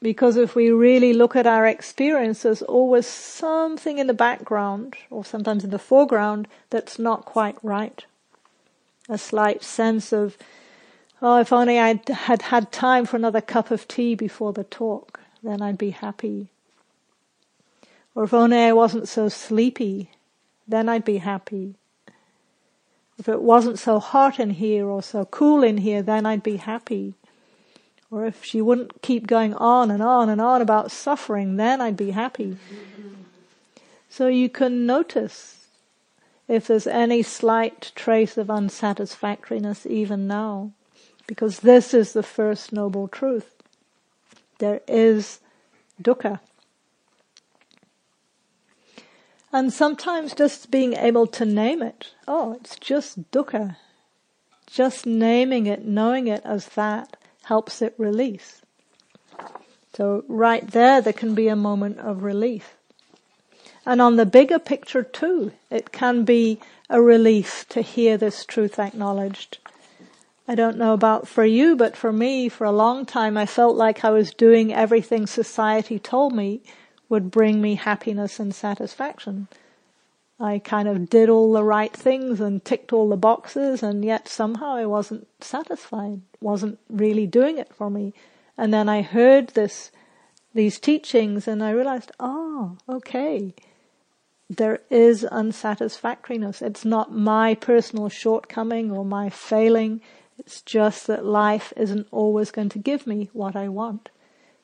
Because 0.00 0.36
if 0.36 0.54
we 0.54 0.70
really 0.70 1.12
look 1.12 1.34
at 1.34 1.46
our 1.46 1.66
experience, 1.66 2.42
there's 2.42 2.62
always 2.62 3.06
something 3.06 3.98
in 3.98 4.06
the 4.06 4.14
background, 4.14 4.94
or 5.10 5.24
sometimes 5.24 5.64
in 5.64 5.70
the 5.70 5.78
foreground, 5.78 6.46
that's 6.70 6.98
not 6.98 7.24
quite 7.24 7.56
right. 7.62 8.04
A 9.08 9.18
slight 9.18 9.64
sense 9.64 10.12
of 10.12 10.36
Oh, 11.20 11.40
if 11.40 11.52
only 11.52 11.80
I 11.80 12.00
had 12.08 12.42
had 12.42 12.70
time 12.70 13.04
for 13.04 13.16
another 13.16 13.40
cup 13.40 13.72
of 13.72 13.88
tea 13.88 14.14
before 14.14 14.52
the 14.52 14.62
talk, 14.62 15.18
then 15.42 15.60
I'd 15.60 15.78
be 15.78 15.90
happy. 15.90 16.48
Or 18.14 18.24
if 18.24 18.32
only 18.32 18.58
I 18.58 18.72
wasn't 18.72 19.08
so 19.08 19.28
sleepy, 19.28 20.12
then 20.66 20.88
I'd 20.88 21.04
be 21.04 21.18
happy. 21.18 21.74
If 23.18 23.28
it 23.28 23.42
wasn't 23.42 23.80
so 23.80 23.98
hot 23.98 24.38
in 24.38 24.50
here 24.50 24.86
or 24.86 25.02
so 25.02 25.24
cool 25.24 25.64
in 25.64 25.78
here, 25.78 26.02
then 26.02 26.24
I'd 26.24 26.44
be 26.44 26.56
happy. 26.56 27.14
Or 28.10 28.24
if 28.24 28.42
she 28.42 28.62
wouldn't 28.62 29.02
keep 29.02 29.26
going 29.26 29.54
on 29.54 29.90
and 29.90 30.02
on 30.02 30.30
and 30.30 30.40
on 30.40 30.62
about 30.62 30.90
suffering, 30.90 31.56
then 31.56 31.80
I'd 31.80 31.96
be 31.96 32.12
happy. 32.12 32.56
So 34.08 34.28
you 34.28 34.48
can 34.48 34.86
notice 34.86 35.66
if 36.48 36.66
there's 36.66 36.86
any 36.86 37.22
slight 37.22 37.92
trace 37.94 38.38
of 38.38 38.48
unsatisfactoriness 38.48 39.84
even 39.86 40.26
now. 40.26 40.72
Because 41.26 41.60
this 41.60 41.92
is 41.92 42.14
the 42.14 42.22
first 42.22 42.72
noble 42.72 43.06
truth. 43.06 43.54
There 44.58 44.80
is 44.88 45.40
dukkha. 46.02 46.40
And 49.52 49.70
sometimes 49.70 50.32
just 50.32 50.70
being 50.70 50.94
able 50.94 51.26
to 51.26 51.44
name 51.44 51.82
it. 51.82 52.14
Oh, 52.26 52.54
it's 52.54 52.76
just 52.76 53.30
dukkha. 53.30 53.76
Just 54.66 55.04
naming 55.04 55.66
it, 55.66 55.84
knowing 55.84 56.28
it 56.28 56.40
as 56.44 56.68
that 56.70 57.17
helps 57.48 57.82
it 57.82 57.94
release. 57.98 58.62
So 59.94 60.24
right 60.28 60.66
there, 60.70 61.00
there 61.00 61.12
can 61.12 61.34
be 61.34 61.48
a 61.48 61.56
moment 61.56 61.98
of 61.98 62.22
relief. 62.22 62.74
And 63.84 64.00
on 64.00 64.16
the 64.16 64.26
bigger 64.26 64.58
picture 64.58 65.02
too, 65.02 65.52
it 65.70 65.90
can 65.90 66.24
be 66.24 66.60
a 66.88 67.02
relief 67.02 67.66
to 67.70 67.82
hear 67.82 68.16
this 68.16 68.44
truth 68.44 68.78
acknowledged 68.78 69.58
I 70.50 70.54
don't 70.54 70.78
know 70.78 70.94
about 70.94 71.28
for 71.28 71.44
you, 71.44 71.76
but 71.76 71.94
for 71.94 72.10
me, 72.10 72.48
for 72.48 72.64
a 72.64 72.72
long 72.72 73.04
time, 73.04 73.36
I 73.36 73.44
felt 73.44 73.76
like 73.76 74.02
I 74.02 74.08
was 74.08 74.32
doing 74.32 74.72
everything 74.72 75.26
society 75.26 75.98
told 75.98 76.34
me 76.34 76.62
would 77.10 77.30
bring 77.30 77.60
me 77.60 77.74
happiness 77.74 78.40
and 78.40 78.54
satisfaction. 78.54 79.48
I 80.40 80.60
kind 80.60 80.86
of 80.86 81.10
did 81.10 81.28
all 81.28 81.52
the 81.52 81.64
right 81.64 81.92
things 81.92 82.40
and 82.40 82.64
ticked 82.64 82.92
all 82.92 83.08
the 83.08 83.16
boxes 83.16 83.82
and 83.82 84.04
yet 84.04 84.28
somehow 84.28 84.76
I 84.76 84.86
wasn't 84.86 85.26
satisfied, 85.40 86.20
wasn't 86.40 86.78
really 86.88 87.26
doing 87.26 87.58
it 87.58 87.74
for 87.74 87.90
me. 87.90 88.14
And 88.56 88.72
then 88.72 88.88
I 88.88 89.02
heard 89.02 89.48
this, 89.50 89.90
these 90.54 90.78
teachings 90.78 91.48
and 91.48 91.62
I 91.62 91.70
realized, 91.70 92.12
oh, 92.20 92.78
okay. 92.88 93.54
There 94.48 94.80
is 94.90 95.24
unsatisfactoriness. 95.24 96.62
It's 96.62 96.84
not 96.84 97.12
my 97.12 97.54
personal 97.54 98.08
shortcoming 98.08 98.92
or 98.92 99.04
my 99.04 99.28
failing. 99.30 100.00
It's 100.38 100.62
just 100.62 101.08
that 101.08 101.24
life 101.24 101.72
isn't 101.76 102.06
always 102.12 102.52
going 102.52 102.68
to 102.70 102.78
give 102.78 103.06
me 103.06 103.28
what 103.32 103.56
I 103.56 103.68
want, 103.68 104.08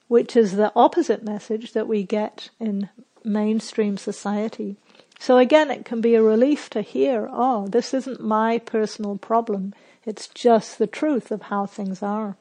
which 0.06 0.37
is 0.37 0.52
the 0.52 0.72
opposite 0.76 1.24
message 1.24 1.72
that 1.72 1.88
we 1.88 2.04
get 2.04 2.50
in 2.60 2.88
mainstream 3.24 3.96
society. 3.96 4.76
So 5.24 5.38
again, 5.38 5.70
it 5.70 5.87
can 5.87 6.02
be 6.02 6.14
a 6.16 6.22
relief 6.22 6.68
to 6.68 6.82
hear, 6.82 7.30
oh, 7.32 7.66
this 7.66 7.94
isn't 7.94 8.20
my 8.20 8.58
personal 8.58 9.16
problem. 9.16 9.72
It's 10.04 10.28
just 10.28 10.76
the 10.76 10.87
truth 10.87 11.30
of 11.30 11.44
how 11.44 11.64
things 11.64 12.02
are. 12.02 12.37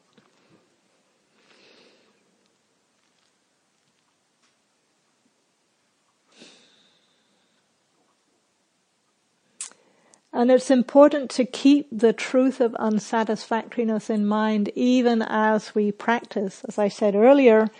And 10.30 10.50
it's 10.50 10.70
important 10.70 11.30
to 11.30 11.46
keep 11.46 11.88
the 11.90 12.12
truth 12.12 12.60
of 12.60 12.74
unsatisfactoriness 12.74 14.10
in 14.10 14.26
mind 14.26 14.70
even 14.74 15.22
as 15.22 15.74
we 15.74 15.90
practice. 15.90 16.62
As 16.68 16.78
I 16.78 16.88
said 16.88 17.14
earlier, 17.14 17.70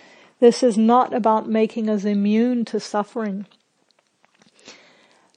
this 0.40 0.62
is 0.62 0.78
not 0.78 1.12
about 1.12 1.46
making 1.46 1.90
us 1.90 2.06
immune 2.06 2.64
to 2.64 2.80
suffering. 2.80 3.44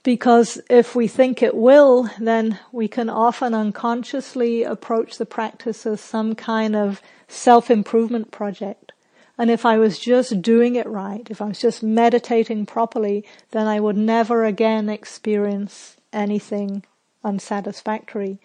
Because 0.08 0.58
if 0.70 0.96
we 0.96 1.10
think 1.10 1.44
it 1.44 1.54
will, 1.54 2.10
then 2.18 2.60
we 2.72 2.88
can 2.88 3.10
often 3.10 3.54
unconsciously 3.54 4.64
approach 4.64 5.18
the 5.18 5.26
practice 5.26 5.86
as 5.86 6.00
some 6.00 6.34
kind 6.34 6.78
of 6.78 7.02
self-improvement 7.28 8.32
project. 8.32 8.94
And 9.38 9.52
if 9.52 9.66
I 9.66 9.78
was 9.78 10.00
just 10.00 10.42
doing 10.42 10.76
it 10.76 10.88
right, 10.88 11.28
if 11.30 11.42
I 11.42 11.48
was 11.50 11.60
just 11.60 11.84
meditating 11.84 12.68
properly, 12.68 13.26
then 13.52 13.68
I 13.68 13.82
would 13.82 13.98
never 13.98 14.46
again 14.46 14.88
experience 14.88 15.98
anything 16.14 16.86
unsatisfactory. 17.26 18.40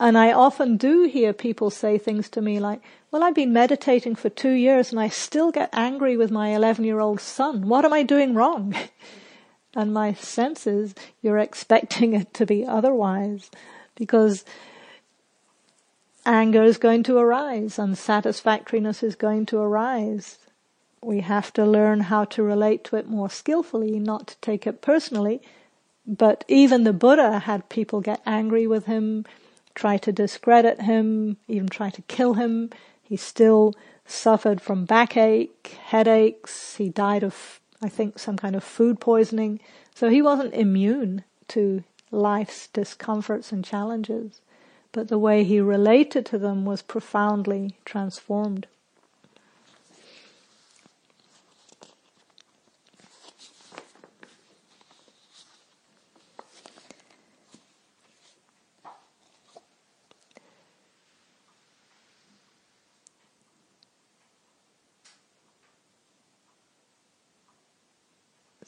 And 0.00 0.16
I 0.16 0.32
often 0.32 0.78
do 0.78 1.02
hear 1.04 1.34
people 1.34 1.68
say 1.68 1.98
things 1.98 2.30
to 2.30 2.40
me 2.40 2.58
like, 2.58 2.80
well, 3.10 3.22
I've 3.22 3.34
been 3.34 3.52
meditating 3.52 4.14
for 4.14 4.30
two 4.30 4.52
years 4.52 4.92
and 4.92 4.98
I 4.98 5.10
still 5.10 5.52
get 5.52 5.68
angry 5.74 6.16
with 6.16 6.30
my 6.30 6.54
11 6.54 6.86
year 6.86 7.00
old 7.00 7.20
son. 7.20 7.68
What 7.68 7.84
am 7.84 7.92
I 7.92 8.02
doing 8.02 8.32
wrong? 8.32 8.74
and 9.76 9.92
my 9.92 10.14
sense 10.14 10.66
is 10.66 10.94
you're 11.22 11.38
expecting 11.38 12.14
it 12.14 12.32
to 12.34 12.46
be 12.46 12.64
otherwise 12.64 13.50
because 13.94 14.44
anger 16.26 16.62
is 16.62 16.78
going 16.78 17.02
to 17.04 17.18
arise, 17.18 17.78
unsatisfactoriness 17.78 19.02
is 19.02 19.14
going 19.14 19.46
to 19.46 19.58
arise. 19.58 20.38
We 21.02 21.20
have 21.20 21.52
to 21.54 21.66
learn 21.66 22.00
how 22.00 22.24
to 22.26 22.42
relate 22.42 22.82
to 22.84 22.96
it 22.96 23.08
more 23.08 23.28
skillfully, 23.28 23.98
not 23.98 24.28
to 24.28 24.36
take 24.40 24.66
it 24.66 24.80
personally. 24.80 25.42
But 26.06 26.44
even 26.48 26.84
the 26.84 26.92
Buddha 26.92 27.40
had 27.40 27.68
people 27.68 28.00
get 28.00 28.22
angry 28.26 28.66
with 28.66 28.86
him, 28.86 29.24
try 29.74 29.96
to 29.98 30.12
discredit 30.12 30.82
him, 30.82 31.36
even 31.48 31.68
try 31.68 31.90
to 31.90 32.02
kill 32.02 32.34
him. 32.34 32.70
He 33.02 33.16
still 33.16 33.74
suffered 34.06 34.60
from 34.60 34.84
backache, 34.84 35.78
headaches. 35.86 36.76
He 36.76 36.88
died 36.88 37.22
of, 37.22 37.60
I 37.84 37.88
think, 37.88 38.18
some 38.18 38.36
kind 38.36 38.56
of 38.56 38.64
food 38.64 38.98
poisoning. 38.98 39.60
So 39.94 40.08
he 40.08 40.22
wasn't 40.22 40.54
immune 40.54 41.22
to 41.48 41.84
life's 42.10 42.68
discomforts 42.68 43.52
and 43.52 43.62
challenges. 43.62 44.40
But 44.92 45.08
the 45.08 45.18
way 45.18 45.44
he 45.44 45.60
related 45.60 46.24
to 46.26 46.38
them 46.38 46.64
was 46.64 46.80
profoundly 46.80 47.76
transformed. 47.84 48.66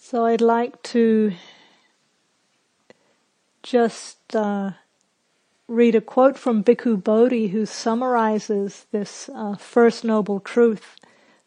So 0.09 0.25
I'd 0.25 0.41
like 0.41 0.81
to 0.95 1.33
just 3.65 4.37
uh, 4.37 4.71
read 5.67 5.97
a 5.97 6.01
quote 6.01 6.39
from 6.39 6.63
Bhikkhu 6.63 7.03
Bodhi 7.03 7.49
who 7.49 7.67
summarizes 7.67 8.87
this 8.93 9.29
uh, 9.35 9.57
first 9.57 10.05
noble 10.05 10.39
truth, 10.39 10.95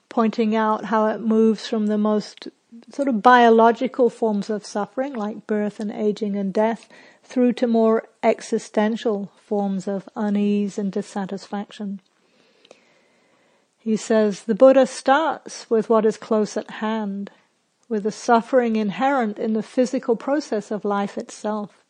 pointing 0.10 0.58
out 0.58 0.84
how 0.84 1.08
it 1.08 1.22
moves 1.22 1.67
from 1.67 1.88
the 1.88 1.98
most 1.98 2.50
sort 2.91 3.08
of 3.08 3.22
biological 3.22 4.10
forms 4.10 4.50
of 4.50 4.65
suffering 4.65 5.13
like 5.13 5.48
birth 5.48 5.80
and 5.80 5.89
aging 5.89 6.36
and 6.36 6.54
death 6.54 6.89
through 7.24 7.54
to 7.54 7.65
more 7.65 8.10
existential 8.22 9.32
forms 9.38 9.88
of 9.88 10.10
unease 10.17 10.78
and 10.78 10.91
dissatisfaction. 10.91 12.02
He 13.78 13.95
says, 13.95 14.43
the 14.43 14.54
Buddha 14.54 14.86
starts 14.86 15.69
with 15.69 15.89
what 15.89 16.06
is 16.06 16.17
close 16.17 16.58
at 16.58 16.69
hand 16.69 17.32
with 17.89 18.04
the 18.04 18.12
suffering 18.12 18.75
inherent 18.75 19.39
in 19.39 19.54
the 19.54 19.63
physical 19.63 20.15
process 20.15 20.71
of 20.71 20.86
life 20.86 21.17
itself. 21.17 21.84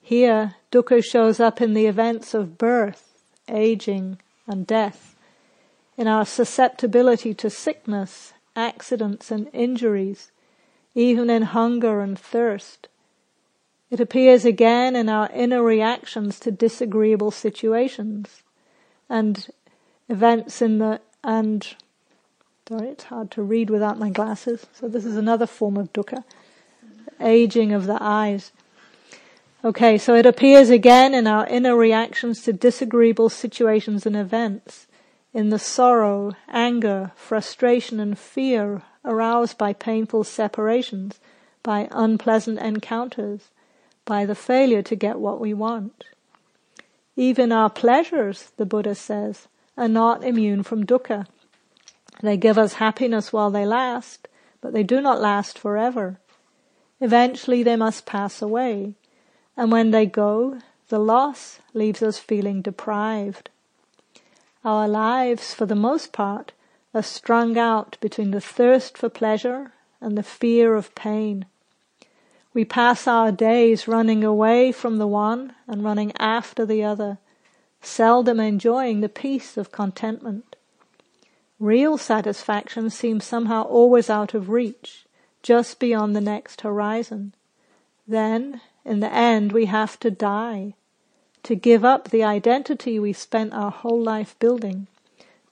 Here, 0.00 0.54
dukkha 0.70 1.04
shows 1.04 1.40
up 1.40 1.60
in 1.60 1.74
the 1.74 1.86
events 1.86 2.32
of 2.32 2.56
birth, 2.56 3.20
aging, 3.48 4.18
and 4.46 4.66
death, 4.66 5.16
in 5.96 6.06
our 6.06 6.24
susceptibility 6.24 7.34
to 7.34 7.50
sickness, 7.50 8.32
accidents, 8.56 9.30
and 9.30 9.48
injuries, 9.52 10.30
even 10.94 11.28
in 11.28 11.42
hunger 11.42 12.00
and 12.00 12.18
thirst. 12.18 12.88
It 13.90 14.00
appears 14.00 14.44
again 14.44 14.96
in 14.96 15.08
our 15.08 15.28
inner 15.34 15.62
reactions 15.62 16.40
to 16.40 16.50
disagreeable 16.50 17.30
situations 17.30 18.42
and 19.08 19.48
events 20.08 20.62
in 20.62 20.78
the, 20.78 21.00
and 21.22 21.74
Sorry, 22.68 22.88
it's 22.88 23.04
hard 23.04 23.30
to 23.32 23.42
read 23.42 23.70
without 23.70 23.98
my 23.98 24.10
glasses. 24.10 24.66
So 24.72 24.88
this 24.88 25.04
is 25.04 25.16
another 25.16 25.46
form 25.46 25.76
of 25.76 25.92
dukkha. 25.92 26.24
Aging 27.20 27.72
of 27.72 27.86
the 27.86 27.98
eyes. 28.00 28.52
Okay, 29.64 29.98
so 29.98 30.14
it 30.14 30.26
appears 30.26 30.70
again 30.70 31.14
in 31.14 31.26
our 31.26 31.46
inner 31.46 31.76
reactions 31.76 32.42
to 32.42 32.52
disagreeable 32.52 33.28
situations 33.28 34.06
and 34.06 34.16
events, 34.16 34.86
in 35.32 35.50
the 35.50 35.58
sorrow, 35.58 36.32
anger, 36.48 37.12
frustration 37.14 38.00
and 38.00 38.18
fear 38.18 38.82
aroused 39.04 39.58
by 39.58 39.72
painful 39.72 40.24
separations, 40.24 41.20
by 41.62 41.88
unpleasant 41.90 42.58
encounters, 42.58 43.50
by 44.04 44.24
the 44.26 44.34
failure 44.34 44.82
to 44.82 44.96
get 44.96 45.18
what 45.18 45.40
we 45.40 45.54
want. 45.54 46.04
Even 47.14 47.52
our 47.52 47.70
pleasures, 47.70 48.52
the 48.56 48.66
Buddha 48.66 48.94
says, 48.94 49.46
are 49.76 49.88
not 49.88 50.24
immune 50.24 50.62
from 50.62 50.84
dukkha. 50.84 51.26
They 52.22 52.36
give 52.36 52.56
us 52.56 52.74
happiness 52.74 53.32
while 53.32 53.50
they 53.50 53.66
last, 53.66 54.28
but 54.60 54.72
they 54.72 54.84
do 54.84 55.00
not 55.00 55.20
last 55.20 55.58
forever. 55.58 56.20
Eventually 57.00 57.64
they 57.64 57.74
must 57.74 58.06
pass 58.06 58.40
away. 58.40 58.94
And 59.56 59.72
when 59.72 59.90
they 59.90 60.06
go, 60.06 60.60
the 60.88 61.00
loss 61.00 61.58
leaves 61.74 62.02
us 62.02 62.18
feeling 62.18 62.62
deprived. 62.62 63.50
Our 64.64 64.86
lives, 64.86 65.52
for 65.52 65.66
the 65.66 65.74
most 65.74 66.12
part, 66.12 66.52
are 66.94 67.02
strung 67.02 67.58
out 67.58 67.96
between 68.00 68.30
the 68.30 68.40
thirst 68.40 68.96
for 68.96 69.08
pleasure 69.08 69.72
and 70.00 70.16
the 70.16 70.22
fear 70.22 70.76
of 70.76 70.94
pain. 70.94 71.46
We 72.54 72.64
pass 72.64 73.08
our 73.08 73.32
days 73.32 73.88
running 73.88 74.22
away 74.22 74.70
from 74.70 74.98
the 74.98 75.06
one 75.06 75.54
and 75.66 75.82
running 75.82 76.12
after 76.18 76.64
the 76.64 76.84
other, 76.84 77.18
seldom 77.80 78.38
enjoying 78.38 79.00
the 79.00 79.08
peace 79.08 79.56
of 79.56 79.72
contentment. 79.72 80.54
Real 81.62 81.96
satisfaction 81.96 82.90
seems 82.90 83.24
somehow 83.24 83.62
always 83.62 84.10
out 84.10 84.34
of 84.34 84.48
reach, 84.48 85.06
just 85.44 85.78
beyond 85.78 86.16
the 86.16 86.20
next 86.20 86.62
horizon. 86.62 87.34
Then, 88.04 88.60
in 88.84 88.98
the 88.98 89.12
end, 89.14 89.52
we 89.52 89.66
have 89.66 89.96
to 90.00 90.10
die, 90.10 90.74
to 91.44 91.54
give 91.54 91.84
up 91.84 92.10
the 92.10 92.24
identity 92.24 92.98
we 92.98 93.12
spent 93.12 93.54
our 93.54 93.70
whole 93.70 94.02
life 94.02 94.36
building, 94.40 94.88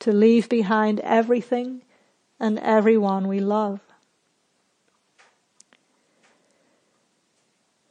to 0.00 0.10
leave 0.10 0.48
behind 0.48 0.98
everything 1.04 1.82
and 2.40 2.58
everyone 2.58 3.28
we 3.28 3.38
love. 3.38 3.78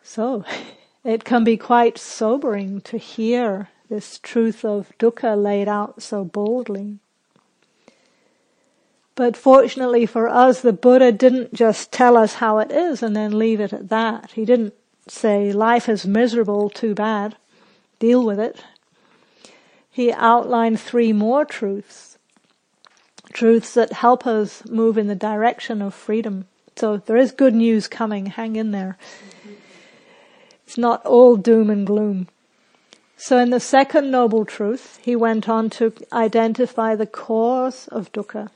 So, 0.04 0.44
it 1.06 1.24
can 1.24 1.46
be 1.46 1.56
quite 1.56 1.98
sobering 1.98 2.82
to 2.82 2.98
hear 2.98 3.70
this 3.90 4.20
truth 4.20 4.66
of 4.66 4.92
dukkha 5.00 5.42
laid 5.42 5.70
out 5.70 6.02
so 6.02 6.26
boldly. 6.26 7.00
But 9.20 9.36
fortunately 9.36 10.06
for 10.06 10.30
us, 10.30 10.62
the 10.62 10.72
Buddha 10.72 11.12
didn't 11.12 11.54
just 11.54 11.92
tell 11.92 12.16
us 12.16 12.36
how 12.36 12.60
it 12.60 12.72
is 12.72 13.04
and 13.04 13.14
then 13.14 13.38
leave 13.38 13.60
it 13.60 13.74
at 13.74 13.90
that. 13.90 14.32
He 14.32 14.46
didn't 14.46 14.74
say, 15.10 15.52
life 15.52 15.90
is 15.90 16.08
miserable, 16.08 16.70
too 16.70 16.96
bad, 16.96 17.36
deal 18.00 18.24
with 18.24 18.40
it. 18.40 18.64
He 19.92 20.14
outlined 20.14 20.80
three 20.80 21.12
more 21.12 21.44
truths. 21.44 22.18
Truths 23.34 23.74
that 23.74 23.92
help 23.92 24.26
us 24.26 24.64
move 24.70 24.98
in 24.98 25.08
the 25.08 25.16
direction 25.16 25.82
of 25.82 25.94
freedom. 25.94 26.48
So 26.78 26.96
there 26.96 27.18
is 27.18 27.34
good 27.34 27.54
news 27.54 27.90
coming, 27.90 28.28
hang 28.28 28.56
in 28.56 28.72
there. 28.72 28.98
It's 30.66 30.78
not 30.78 31.06
all 31.06 31.36
doom 31.36 31.70
and 31.70 31.86
gloom. 31.86 32.30
So 33.18 33.38
in 33.38 33.50
the 33.50 33.60
second 33.60 34.12
noble 34.12 34.46
truth, 34.46 34.98
he 35.02 35.14
went 35.14 35.50
on 35.50 35.70
to 35.72 35.92
identify 36.14 36.96
the 36.96 37.06
cause 37.06 37.90
of 37.90 38.14
dukkha 38.14 38.52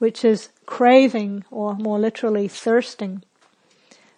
which 0.00 0.24
is 0.24 0.48
craving, 0.64 1.44
or 1.50 1.74
more 1.74 1.98
literally, 1.98 2.48
thirsting. 2.48 3.22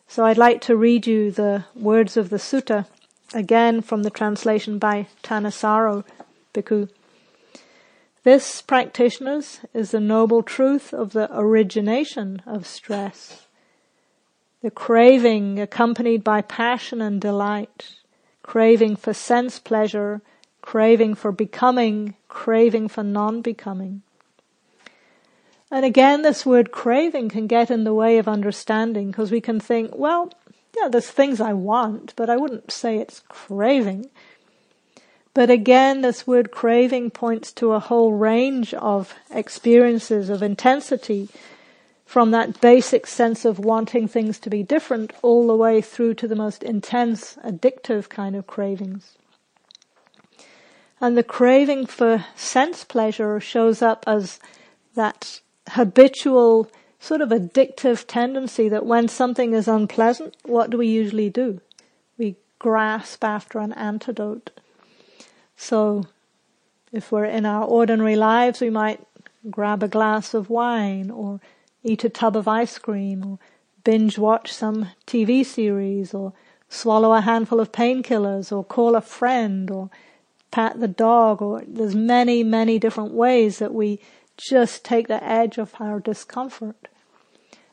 So 0.07 0.25
I'd 0.25 0.39
like 0.39 0.61
to 0.63 0.77
read 0.77 1.09
you 1.09 1.33
the 1.33 1.65
words 1.75 2.17
of 2.17 2.31
the 2.31 2.37
sutta, 2.37 2.87
again 3.35 3.83
from 3.83 4.05
the 4.05 4.11
translation 4.11 4.79
by 4.79 5.09
Thanissaro 5.25 6.05
Bhikkhu. 6.55 6.89
This, 8.23 8.63
practitioners, 8.63 9.61
is 9.75 9.91
the 9.91 9.99
noble 9.99 10.45
truth 10.45 10.95
of 10.95 11.13
the 11.13 11.29
origination 11.37 12.43
of 12.47 12.65
stress. 12.65 13.49
The 14.63 14.71
craving 14.71 15.59
accompanied 15.59 16.23
by 16.23 16.43
passion 16.43 17.01
and 17.03 17.21
delight, 17.21 17.97
craving 18.45 18.95
for 18.95 19.13
sense 19.13 19.59
pleasure, 19.59 20.23
craving 20.61 21.17
for 21.17 21.33
becoming, 21.33 22.15
craving 22.29 22.87
for 22.87 23.03
non-becoming. 23.03 24.03
And 25.73 25.87
again, 25.87 26.21
this 26.21 26.45
word 26.45 26.71
craving 26.71 27.31
can 27.31 27.47
get 27.47 27.71
in 27.71 27.85
the 27.85 27.95
way 27.95 28.19
of 28.19 28.29
understanding 28.29 29.11
because 29.11 29.31
we 29.31 29.41
can 29.41 29.59
think, 29.59 29.97
well, 29.97 30.31
yeah, 30.79 30.89
there's 30.89 31.11
things 31.11 31.41
I 31.41 31.55
want, 31.55 32.13
but 32.15 32.29
I 32.29 32.37
wouldn't 32.37 32.71
say 32.71 32.99
it's 32.99 33.23
craving. 33.29 34.11
But 35.33 35.49
again, 35.49 36.03
this 36.03 36.27
word 36.27 36.51
craving 36.51 37.13
points 37.13 37.53
to 37.53 37.73
a 37.73 37.81
whole 37.81 38.13
range 38.13 38.75
of 38.75 39.15
experiences 39.31 40.29
of 40.29 40.43
intensity 40.43 41.31
from 42.05 42.33
that 42.33 42.61
basic 42.61 43.07
sense 43.07 43.47
of 43.47 43.59
wanting 43.59 44.07
things 44.07 44.39
to 44.41 44.51
be 44.51 44.63
different 44.63 45.15
all 45.23 45.47
the 45.47 45.57
way 45.57 45.81
through 45.81 46.13
to 46.13 46.29
the 46.29 46.37
most 46.37 46.63
intense, 46.63 47.39
addictive 47.43 48.11
kind 48.11 48.37
of 48.37 48.47
cravings. 48.47 49.17
And 51.01 51.17
the 51.17 51.23
craving 51.23 51.87
for 51.87 52.27
sense 52.37 52.85
pleasure 52.85 53.41
shows 53.41 53.81
up 53.81 54.05
as 54.07 54.39
that 54.95 55.41
habitual 55.71 56.71
sort 56.99 57.21
of 57.21 57.31
addictive 57.31 58.05
tendency 58.07 58.69
that 58.69 58.87
when 58.87 59.09
something 59.09 59.53
is 59.55 59.67
unpleasant, 59.67 60.37
what 60.45 60.71
do 60.71 60.79
we 60.79 60.87
usually 60.87 61.31
do? 61.31 61.61
We 62.17 62.37
grasp 62.59 63.25
after 63.25 63.59
an 63.59 63.73
antidote. 63.73 64.51
So, 65.57 66.07
if 66.93 67.11
we're 67.11 67.25
in 67.25 67.47
our 67.47 67.65
ordinary 67.65 68.17
lives, 68.17 68.61
we 68.61 68.71
might 68.71 69.01
grab 69.51 69.83
a 69.83 69.89
glass 69.89 70.35
of 70.35 70.51
wine 70.51 71.11
or 71.11 71.41
eat 71.83 72.05
a 72.05 72.09
tub 72.09 72.37
of 72.37 72.47
ice 72.47 72.79
cream 72.79 73.25
or 73.27 73.39
binge 73.83 74.19
watch 74.19 74.53
some 74.53 74.91
TV 75.07 75.45
series 75.45 76.15
or 76.15 76.33
swallow 76.69 77.13
a 77.13 77.21
handful 77.21 77.61
of 77.61 77.73
painkillers 77.73 78.53
or 78.53 78.65
call 78.65 78.95
a 78.95 79.01
friend 79.01 79.71
or 79.71 79.91
pat 80.51 80.79
the 80.79 80.89
dog 80.89 81.43
or 81.43 81.63
there's 81.67 81.95
many, 81.95 82.45
many 82.45 82.79
different 82.79 83.13
ways 83.13 83.59
that 83.59 83.75
we 83.75 83.99
just 84.37 84.85
take 84.85 85.09
the 85.09 85.23
edge 85.23 85.59
of 85.59 85.75
our 85.79 86.01
discomfort. 86.01 86.89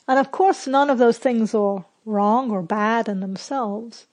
And 0.07 0.19
of 0.19 0.31
course 0.31 0.67
none 0.67 0.89
of 0.89 0.97
those 0.97 1.17
things 1.17 1.53
are 1.53 1.85
wrong 2.05 2.51
or 2.51 2.61
bad 2.61 3.07
in 3.07 3.19
themselves. 3.19 4.07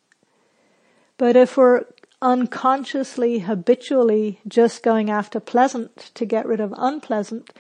But 1.18 1.37
if 1.37 1.56
we're 1.56 1.85
unconsciously, 2.20 3.40
habitually 3.40 4.40
just 4.46 4.82
going 4.82 5.11
after 5.11 5.40
pleasant 5.40 6.11
to 6.14 6.24
get 6.24 6.46
rid 6.46 6.61
of 6.61 6.74
unpleasant, 6.76 7.52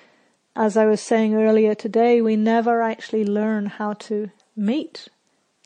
as 0.54 0.76
I 0.76 0.86
was 0.86 1.00
saying 1.00 1.34
earlier 1.34 1.74
today, 1.74 2.20
we 2.20 2.36
never 2.36 2.82
actually 2.82 3.24
learn 3.24 3.66
how 3.66 3.92
to 3.94 4.30
meet 4.56 5.08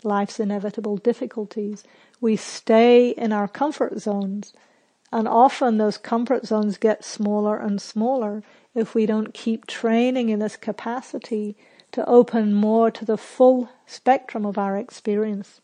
life's 0.03 0.41
inevitable 0.41 0.97
difficulties. 0.97 1.85
We 2.21 2.37
stay 2.37 3.11
in 3.11 3.33
our 3.33 3.49
comfort 3.49 3.99
zones 4.01 4.53
and 5.13 5.27
often 5.27 5.79
those 5.79 5.99
comfort 5.99 6.47
zones 6.47 6.79
get 6.79 7.05
smaller 7.05 7.57
and 7.57 7.81
smaller 7.81 8.43
if 8.75 8.95
we 8.95 9.07
don't 9.07 9.35
keep 9.35 9.67
training 9.67 10.29
in 10.29 10.39
this 10.39 10.57
capacity 10.57 11.57
to 11.93 12.07
open 12.09 12.55
more 12.55 12.91
to 12.91 13.05
the 13.05 13.17
full 13.17 13.69
spectrum 13.87 14.47
of 14.47 14.57
our 14.57 14.77
experience. 14.77 15.61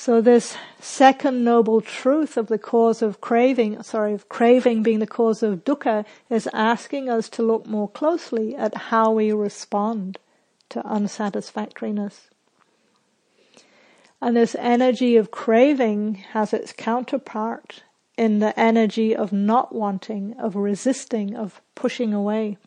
So 0.00 0.22
this 0.22 0.56
second 0.80 1.44
noble 1.44 1.82
truth 1.82 2.38
of 2.38 2.46
the 2.46 2.56
cause 2.56 3.02
of 3.02 3.20
craving, 3.20 3.82
sorry, 3.82 4.14
of 4.14 4.30
craving 4.30 4.82
being 4.82 5.00
the 5.00 5.06
cause 5.06 5.42
of 5.42 5.62
dukkha 5.62 6.06
is 6.30 6.48
asking 6.54 7.10
us 7.10 7.28
to 7.30 7.42
look 7.42 7.66
more 7.66 7.88
closely 7.88 8.56
at 8.56 8.74
how 8.74 9.10
we 9.10 9.30
respond 9.30 10.18
to 10.70 10.80
unsatisfactoriness. 10.86 12.30
And 14.22 14.36
this 14.36 14.56
energy 14.58 15.16
of 15.16 15.30
craving 15.30 16.14
has 16.32 16.54
its 16.54 16.72
counterpart 16.72 17.82
in 18.20 18.38
the 18.38 18.60
energy 18.60 19.16
of 19.16 19.32
not 19.32 19.74
wanting, 19.74 20.38
of 20.38 20.54
resisting, 20.54 21.34
of 21.34 21.62
pushing 21.74 22.12
away. 22.12 22.58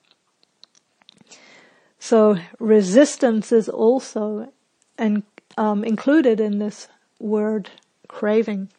So 2.00 2.38
resistance 2.58 3.52
is 3.52 3.70
also 3.70 4.52
um, 4.98 5.84
included 5.84 6.40
in 6.40 6.58
this 6.58 6.88
word 7.20 7.70
craving. 8.08 8.70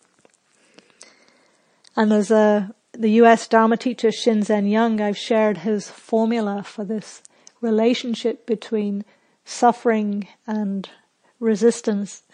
And 1.95 2.13
as 2.13 2.33
a, 2.33 2.75
the 2.91 3.23
US 3.23 3.47
Dharma 3.47 3.77
teacher 3.77 4.09
Shinzen 4.09 4.69
Young, 4.69 5.01
I've 5.01 5.17
shared 5.17 5.59
his 5.59 5.89
formula 5.89 6.65
for 6.65 6.85
this 6.85 7.23
relationship 7.61 8.47
between 8.47 9.05
suffering 9.45 10.27
and 10.45 10.91
resistance. 11.39 12.25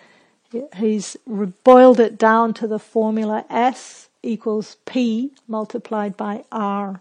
He's 0.79 1.19
boiled 1.63 2.01
it 2.01 2.17
down 2.17 2.55
to 2.55 2.67
the 2.67 2.79
formula 2.79 3.45
S 3.51 4.07
equals 4.23 4.77
P 4.85 5.33
multiplied 5.49 6.17
by 6.17 6.45
R. 6.53 7.01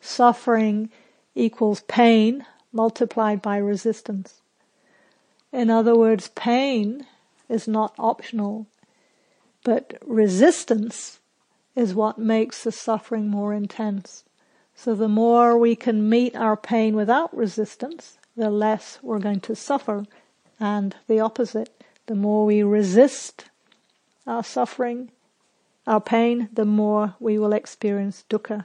Suffering 0.00 0.90
equals 1.34 1.82
pain 1.82 2.46
multiplied 2.72 3.42
by 3.42 3.56
resistance. 3.56 4.40
In 5.52 5.70
other 5.70 5.96
words, 5.96 6.28
pain 6.34 7.06
is 7.48 7.66
not 7.66 7.94
optional, 7.98 8.66
but 9.64 9.98
resistance 10.04 11.18
is 11.74 11.94
what 11.94 12.18
makes 12.18 12.64
the 12.64 12.72
suffering 12.72 13.28
more 13.28 13.52
intense. 13.52 14.24
So 14.74 14.94
the 14.94 15.08
more 15.08 15.56
we 15.56 15.74
can 15.74 16.08
meet 16.08 16.36
our 16.36 16.56
pain 16.56 16.94
without 16.94 17.34
resistance, 17.36 18.18
the 18.36 18.50
less 18.50 18.98
we're 19.02 19.18
going 19.18 19.40
to 19.40 19.56
suffer, 19.56 20.04
and 20.60 20.94
the 21.06 21.20
opposite. 21.20 21.70
The 22.06 22.14
more 22.14 22.44
we 22.46 22.62
resist 22.62 23.46
our 24.26 24.44
suffering, 24.44 25.10
our 25.86 26.00
pain, 26.00 26.48
the 26.52 26.64
more 26.64 27.14
we 27.20 27.38
will 27.38 27.52
experience 27.52 28.24
dukkha. 28.28 28.64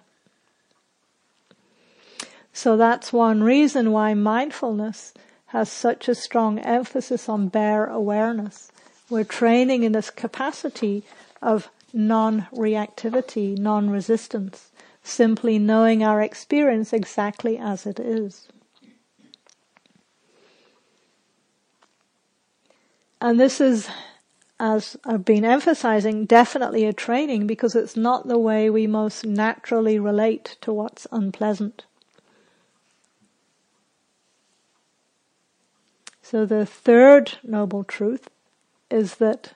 So 2.53 2.75
that's 2.75 3.13
one 3.13 3.43
reason 3.43 3.91
why 3.91 4.13
mindfulness 4.13 5.13
has 5.47 5.71
such 5.71 6.07
a 6.07 6.15
strong 6.15 6.59
emphasis 6.59 7.29
on 7.29 7.47
bare 7.47 7.85
awareness. 7.85 8.71
We're 9.09 9.23
training 9.23 9.83
in 9.83 9.91
this 9.91 10.09
capacity 10.09 11.03
of 11.41 11.69
non-reactivity, 11.93 13.57
non-resistance, 13.57 14.71
simply 15.03 15.59
knowing 15.59 16.03
our 16.03 16.21
experience 16.21 16.93
exactly 16.93 17.57
as 17.57 17.85
it 17.85 17.99
is. 17.99 18.47
And 23.19 23.39
this 23.39 23.61
is, 23.61 23.87
as 24.61 24.95
I've 25.03 25.25
been 25.25 25.43
emphasizing, 25.43 26.25
definitely 26.25 26.85
a 26.85 26.93
training 26.93 27.47
because 27.47 27.75
it's 27.75 27.97
not 27.97 28.27
the 28.27 28.37
way 28.37 28.69
we 28.69 28.85
most 28.85 29.25
naturally 29.25 29.97
relate 29.97 30.55
to 30.61 30.71
what's 30.71 31.07
unpleasant. 31.11 31.83
So 36.21 36.45
the 36.45 36.67
third 36.67 37.39
noble 37.41 37.83
truth 37.83 38.29
is 38.91 39.15
that 39.15 39.53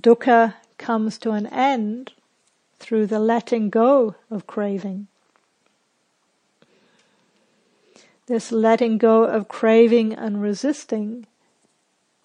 dukkha 0.00 0.54
comes 0.78 1.18
to 1.18 1.32
an 1.32 1.46
end 1.48 2.12
through 2.78 3.08
the 3.08 3.18
letting 3.18 3.68
go 3.68 4.14
of 4.30 4.46
craving. 4.46 5.06
This 8.24 8.50
letting 8.50 8.96
go 8.96 9.24
of 9.24 9.48
craving 9.48 10.14
and 10.14 10.40
resisting 10.40 11.26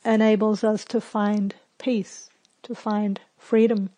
enables 0.05 0.63
us 0.63 0.85
to 0.85 1.01
find 1.01 1.55
peace, 1.83 2.29
to 2.63 2.73
find 2.73 3.19
freedom. 3.37 3.89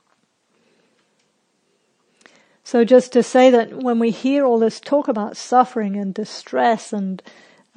So 2.64 2.84
just 2.84 3.14
to 3.14 3.22
say 3.22 3.52
that 3.52 3.84
when 3.84 4.00
we 4.00 4.10
hear 4.10 4.44
all 4.44 4.58
this 4.58 4.80
talk 4.80 5.08
about 5.08 5.38
suffering 5.38 5.96
and 5.96 6.12
distress 6.12 6.92
and 6.92 7.22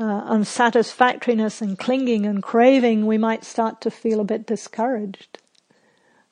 uh, 0.01 0.23
unsatisfactoriness 0.25 1.61
and 1.61 1.79
clinging 1.79 2.25
and 2.25 2.43
craving, 2.43 3.05
we 3.05 3.19
might 3.19 3.45
start 3.45 3.83
to 3.83 3.91
feel 3.91 4.19
a 4.19 4.25
bit 4.25 4.47
discouraged. 4.47 5.39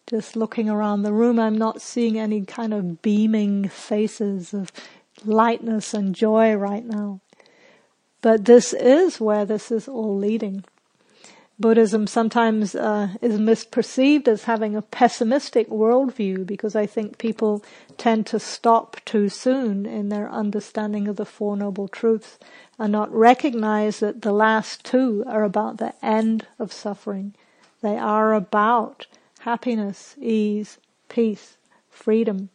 Just 0.07 0.37
looking 0.37 0.71
around 0.71 1.03
the 1.03 1.13
room, 1.13 1.39
I'm 1.39 1.59
not 1.59 1.83
seeing 1.83 2.19
any 2.19 2.47
kind 2.47 2.73
of 2.73 3.03
beaming 3.03 3.69
faces 3.69 4.55
of 4.55 4.73
lightness 5.25 5.93
and 5.93 6.15
joy 6.15 6.55
right 6.55 6.87
now. 6.87 7.21
But 8.23 8.47
this 8.47 8.73
is 8.73 9.21
where 9.21 9.45
this 9.45 9.71
is 9.71 9.87
all 9.87 10.17
leading. 10.17 10.65
Buddhism 11.59 12.07
sometimes 12.07 12.75
uh, 12.75 13.09
is 13.23 13.39
misperceived 13.39 14.29
as 14.29 14.45
having 14.45 14.77
a 14.77 14.83
pessimistic 14.83 15.71
worldview 15.71 16.47
because 16.47 16.77
I 16.77 16.85
think 16.85 17.17
people 17.17 17.65
tend 17.97 18.27
to 18.27 18.39
stop 18.39 19.01
too 19.07 19.31
soon 19.31 19.87
in 19.87 20.11
their 20.11 20.31
understanding 20.31 21.09
of 21.09 21.17
the 21.17 21.25
Four 21.25 21.57
Noble 21.57 21.89
Truths 21.89 22.39
and 22.79 22.93
not 22.93 23.11
recognize 23.11 24.01
that 24.01 24.21
the 24.21 24.33
last 24.33 24.85
two 24.85 25.25
are 25.27 25.45
about 25.45 25.79
the 25.79 25.95
end 26.05 26.47
of 26.59 26.75
suffering. 26.75 27.35
They 27.81 27.97
are 27.97 28.35
about 28.35 29.07
happiness, 29.41 30.15
ease, 30.21 30.77
peace, 31.09 31.57
freedom. 31.89 32.51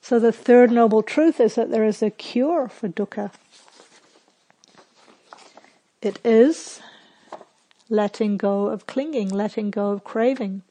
So 0.00 0.18
the 0.18 0.32
third 0.32 0.72
noble 0.72 1.02
truth 1.02 1.38
is 1.38 1.54
that 1.54 1.70
there 1.70 1.84
is 1.84 2.02
a 2.02 2.10
cure 2.10 2.68
for 2.68 2.88
dukkha. 2.88 3.30
It 6.02 6.18
is 6.24 6.80
letting 7.88 8.36
go 8.36 8.66
of 8.66 8.86
clinging, 8.86 9.28
letting 9.28 9.70
go 9.70 9.90
of 9.90 10.04
craving. 10.04 10.62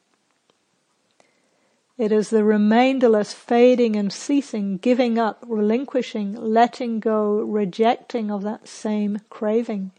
It 1.98 2.12
is 2.12 2.30
the 2.30 2.44
remainderless 2.44 3.34
fading 3.34 3.96
and 3.96 4.12
ceasing, 4.12 4.78
giving 4.78 5.18
up, 5.18 5.44
relinquishing, 5.48 6.36
letting 6.36 7.00
go, 7.00 7.36
rejecting 7.40 8.30
of 8.30 8.44
that 8.44 8.68
same 8.68 9.20
craving. 9.30 9.92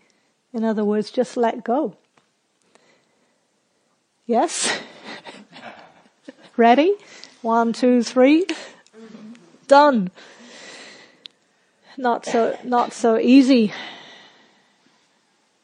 In 0.52 0.62
other 0.62 0.84
words, 0.84 1.10
just 1.10 1.38
let 1.38 1.64
go. 1.64 1.96
Yes? 4.26 4.78
Ready? 6.56 6.94
One, 7.40 7.72
two, 7.72 8.02
three. 8.02 8.46
Done. 9.66 10.10
Not 11.96 12.26
so, 12.26 12.58
not 12.62 12.92
so 12.92 13.18
easy. 13.18 13.72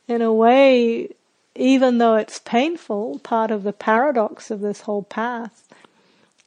In 0.09 0.23
a 0.23 0.33
way, 0.33 1.11
even 1.55 1.99
though 1.99 2.15
it's 2.15 2.39
painful, 2.39 3.19
part 3.21 3.51
of 3.51 3.63
the 3.63 3.73
paradox 3.73 4.51
of 4.51 4.61
this 4.61 4.83
whole 4.83 5.03
path 5.03 5.69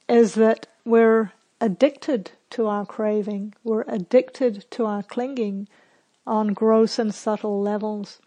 is 0.08 0.34
that 0.34 0.66
we're 0.84 1.32
addicted 1.60 2.32
to 2.50 2.66
our 2.66 2.86
craving. 2.86 3.54
We're 3.64 3.84
addicted 3.88 4.64
to 4.72 4.86
our 4.86 5.02
clinging 5.02 5.68
on 6.26 6.48
gross 6.48 6.98
and 6.98 7.14
subtle 7.14 7.60
levels. 7.60 8.18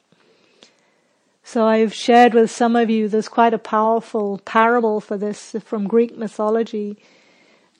So 1.43 1.65
I've 1.65 1.93
shared 1.93 2.33
with 2.33 2.51
some 2.51 2.75
of 2.75 2.89
you, 2.89 3.07
there's 3.07 3.27
quite 3.27 3.53
a 3.53 3.59
powerful 3.59 4.39
parable 4.45 5.01
for 5.01 5.17
this 5.17 5.55
from 5.63 5.87
Greek 5.87 6.17
mythology. 6.17 6.97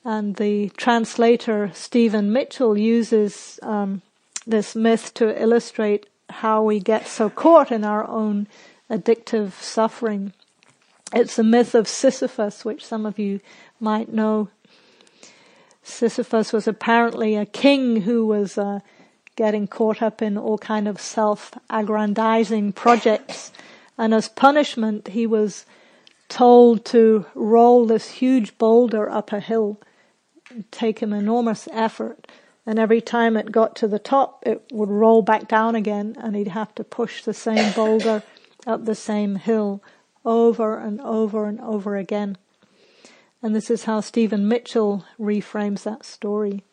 And 0.04 0.36
the 0.36 0.70
translator 0.76 1.70
Stephen 1.72 2.32
Mitchell 2.32 2.76
uses 2.76 3.60
um, 3.62 4.02
this 4.46 4.74
myth 4.74 5.14
to 5.14 5.40
illustrate 5.40 6.06
how 6.30 6.62
we 6.62 6.80
get 6.80 7.06
so 7.06 7.30
caught 7.30 7.70
in 7.70 7.84
our 7.84 8.08
own 8.08 8.48
addictive 8.90 9.52
suffering. 9.52 10.32
It's 11.12 11.36
the 11.36 11.44
myth 11.44 11.74
of 11.74 11.88
Sisyphus, 11.88 12.64
which 12.64 12.84
some 12.84 13.06
of 13.06 13.18
you 13.18 13.40
might 13.78 14.12
know. 14.12 14.48
Sisyphus 15.82 16.52
was 16.52 16.68
apparently 16.68 17.36
a 17.36 17.46
king 17.46 18.02
who 18.02 18.26
was 18.26 18.58
uh, 18.58 18.80
getting 19.36 19.66
caught 19.66 20.02
up 20.02 20.20
in 20.20 20.36
all 20.36 20.58
kind 20.58 20.86
of 20.86 21.00
self-aggrandizing 21.00 22.72
projects. 22.72 23.52
And 23.96 24.12
as 24.12 24.28
punishment, 24.28 25.08
he 25.08 25.26
was 25.26 25.64
told 26.28 26.84
to 26.86 27.26
roll 27.34 27.86
this 27.86 28.10
huge 28.10 28.56
boulder 28.58 29.10
up 29.10 29.32
a 29.32 29.40
hill. 29.40 29.80
take 30.70 30.98
him 31.00 31.12
enormous 31.12 31.68
effort. 31.72 32.26
And 32.66 32.78
every 32.78 33.00
time 33.00 33.36
it 33.36 33.50
got 33.50 33.74
to 33.76 33.88
the 33.88 33.98
top, 33.98 34.42
it 34.46 34.62
would 34.70 34.88
roll 34.88 35.22
back 35.22 35.48
down 35.48 35.74
again 35.74 36.16
and 36.18 36.36
he'd 36.36 36.48
have 36.48 36.74
to 36.76 36.84
push 36.84 37.24
the 37.24 37.34
same 37.34 37.72
boulder 37.72 38.22
up 38.66 38.84
the 38.84 38.94
same 38.94 39.36
hill 39.36 39.82
over 40.24 40.78
and 40.78 41.00
over 41.00 41.46
and 41.46 41.60
over 41.60 41.96
again. 41.96 42.36
And 43.42 43.54
this 43.54 43.70
is 43.70 43.84
how 43.84 44.00
Stephen 44.00 44.48
Mitchell 44.48 45.04
reframes 45.18 45.82
that 45.84 46.04
story. 46.04 46.64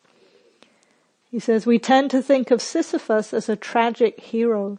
He 1.30 1.38
says, 1.38 1.66
we 1.66 1.78
tend 1.78 2.10
to 2.10 2.22
think 2.22 2.50
of 2.50 2.62
Sisyphus 2.62 3.32
as 3.34 3.48
a 3.48 3.56
tragic 3.56 4.20
hero, 4.20 4.78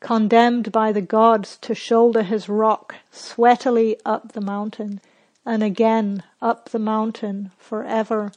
condemned 0.00 0.70
by 0.70 0.92
the 0.92 1.00
gods 1.00 1.56
to 1.62 1.74
shoulder 1.74 2.22
his 2.22 2.48
rock 2.48 2.96
sweatily 3.10 3.96
up 4.04 4.32
the 4.32 4.40
mountain 4.40 5.00
and 5.44 5.62
again 5.62 6.22
up 6.42 6.68
the 6.70 6.78
mountain 6.78 7.50
forever. 7.58 8.32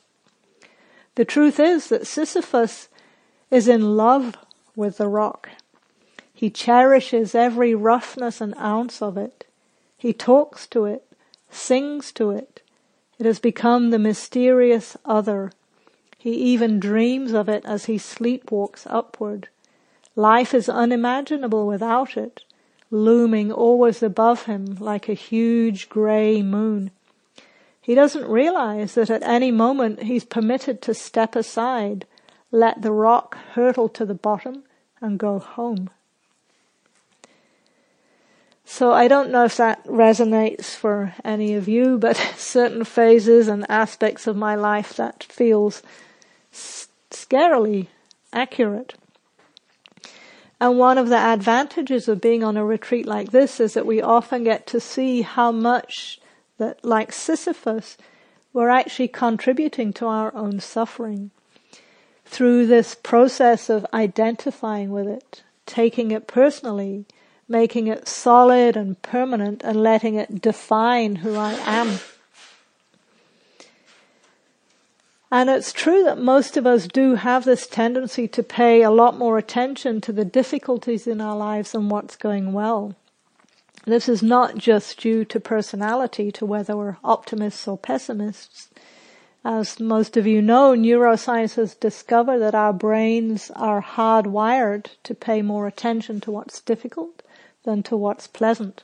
The 1.16 1.26
truth 1.26 1.60
is 1.60 1.88
that 1.90 2.08
Sisyphus 2.08 2.88
is 3.50 3.68
in 3.68 3.98
love 3.98 4.38
with 4.76 4.98
the 4.98 5.10
rock. 5.10 5.50
He 6.42 6.50
cherishes 6.50 7.36
every 7.36 7.76
roughness 7.76 8.42
and 8.42 8.56
ounce 8.56 9.00
of 9.00 9.16
it. 9.16 9.46
He 9.96 10.12
talks 10.12 10.66
to 10.70 10.86
it, 10.86 11.06
sings 11.52 12.12
to 12.14 12.32
it. 12.32 12.64
It 13.20 13.28
has 13.28 13.38
become 13.38 13.92
the 13.92 14.00
mysterious 14.00 14.98
other 15.06 15.52
he 16.18 16.32
even 16.32 16.80
dreams 16.80 17.32
of 17.32 17.48
it 17.48 17.64
as 17.64 17.86
he 17.86 18.00
sleepwalks 18.00 18.88
upward. 18.90 19.50
Life 20.16 20.56
is 20.56 20.68
unimaginable 20.68 21.68
without 21.68 22.18
it, 22.18 22.44
looming 22.90 23.52
always 23.52 24.02
above 24.02 24.46
him 24.46 24.78
like 24.80 25.08
a 25.08 25.14
huge 25.14 25.90
grey 25.90 26.42
moon. 26.42 26.90
He 27.80 27.94
doesn't 27.94 28.28
realize 28.28 28.96
that 28.96 29.12
at 29.12 29.22
any 29.22 29.52
moment 29.52 30.02
he's 30.02 30.26
permitted 30.26 30.82
to 30.82 30.96
step 30.96 31.36
aside, 31.36 32.08
let 32.52 32.82
the 32.82 32.92
rock 32.92 33.38
hurtle 33.54 33.90
to 33.90 34.08
the 34.08 34.16
bottom 34.16 34.64
and 35.00 35.20
go 35.20 35.38
home. 35.38 35.92
So 38.74 38.94
I 38.94 39.10
don't 39.10 39.32
know 39.32 39.44
if 39.44 39.58
that 39.58 39.84
resonates 39.86 40.74
for 40.74 41.14
any 41.26 41.56
of 41.56 41.68
you, 41.68 41.98
but 41.98 42.16
certain 42.38 42.86
phases 42.86 43.50
and 43.50 43.70
aspects 43.70 44.28
of 44.28 44.38
my 44.38 44.56
life 44.56 44.96
that 44.96 45.26
feels 45.26 45.84
scarily 46.54 47.88
accurate. 48.32 48.94
And 50.62 50.78
one 50.80 50.98
of 50.98 51.10
the 51.10 51.18
advantages 51.18 52.08
of 52.08 52.22
being 52.22 52.46
on 52.46 52.56
a 52.56 52.64
retreat 52.64 53.06
like 53.06 53.32
this 53.32 53.60
is 53.60 53.74
that 53.74 53.86
we 53.86 54.02
often 54.02 54.46
get 54.46 54.68
to 54.68 54.80
see 54.80 55.22
how 55.22 55.52
much 55.52 56.22
that, 56.58 56.86
like 56.86 57.12
Sisyphus, 57.12 57.98
we're 58.54 58.70
actually 58.70 59.10
contributing 59.10 59.92
to 59.94 60.08
our 60.08 60.34
own 60.34 60.62
suffering 60.62 61.32
through 62.24 62.68
this 62.68 62.96
process 62.96 63.70
of 63.70 63.86
identifying 63.94 64.92
with 64.92 65.08
it, 65.08 65.44
taking 65.66 66.12
it 66.12 66.26
personally, 66.26 67.06
making 67.52 67.88
it 67.88 68.08
solid 68.08 68.78
and 68.78 69.00
permanent 69.02 69.62
and 69.64 69.84
letting 69.84 70.16
it 70.16 70.42
define 70.42 71.18
who 71.18 71.36
I 71.36 71.54
am. 71.66 72.00
And 75.30 75.50
it's 75.50 75.72
true 75.72 76.04
that 76.04 76.18
most 76.18 76.58
of 76.58 76.66
us 76.66 76.88
do 76.88 77.16
have 77.16 77.46
this 77.46 77.68
tendency 77.68 78.28
to 78.30 78.44
pay 78.44 78.82
a 78.82 78.92
lot 78.92 79.18
more 79.18 79.38
attention 79.38 80.02
to 80.02 80.12
the 80.12 80.26
difficulties 80.26 81.08
in 81.08 81.22
our 81.22 81.38
lives 81.38 81.74
than 81.74 81.90
what's 81.90 82.16
going 82.16 82.54
well. 82.54 82.96
This 83.86 84.08
is 84.10 84.22
not 84.22 84.58
just 84.58 85.00
due 85.00 85.26
to 85.26 85.40
personality, 85.40 86.32
to 86.34 86.46
whether 86.46 86.76
we're 86.78 86.98
optimists 87.04 87.68
or 87.68 87.78
pessimists. 87.78 88.70
As 89.44 89.80
most 89.80 90.18
of 90.18 90.28
you 90.28 90.42
know, 90.42 90.76
neuroscience 90.76 91.56
has 91.56 91.76
discovered 91.76 92.40
that 92.40 92.54
our 92.54 92.74
brains 92.74 93.52
are 93.56 93.82
hardwired 93.82 94.88
to 95.04 95.16
pay 95.16 95.42
more 95.42 95.66
attention 95.66 96.22
to 96.22 96.32
what's 96.32 96.62
difficult 96.62 97.21
than 97.64 97.84
to 97.84 97.96
what's 97.98 98.28
pleasant. 98.28 98.84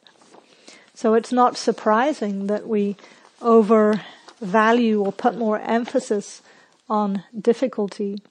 So 0.93 1.13
it's 1.13 1.31
not 1.31 1.57
surprising 1.57 2.47
that 2.47 2.67
we 2.67 2.95
overvalue 3.41 5.03
or 5.03 5.11
put 5.11 5.37
more 5.37 5.59
emphasis 5.59 6.41
on 6.89 7.23
difficulty. 7.39 8.21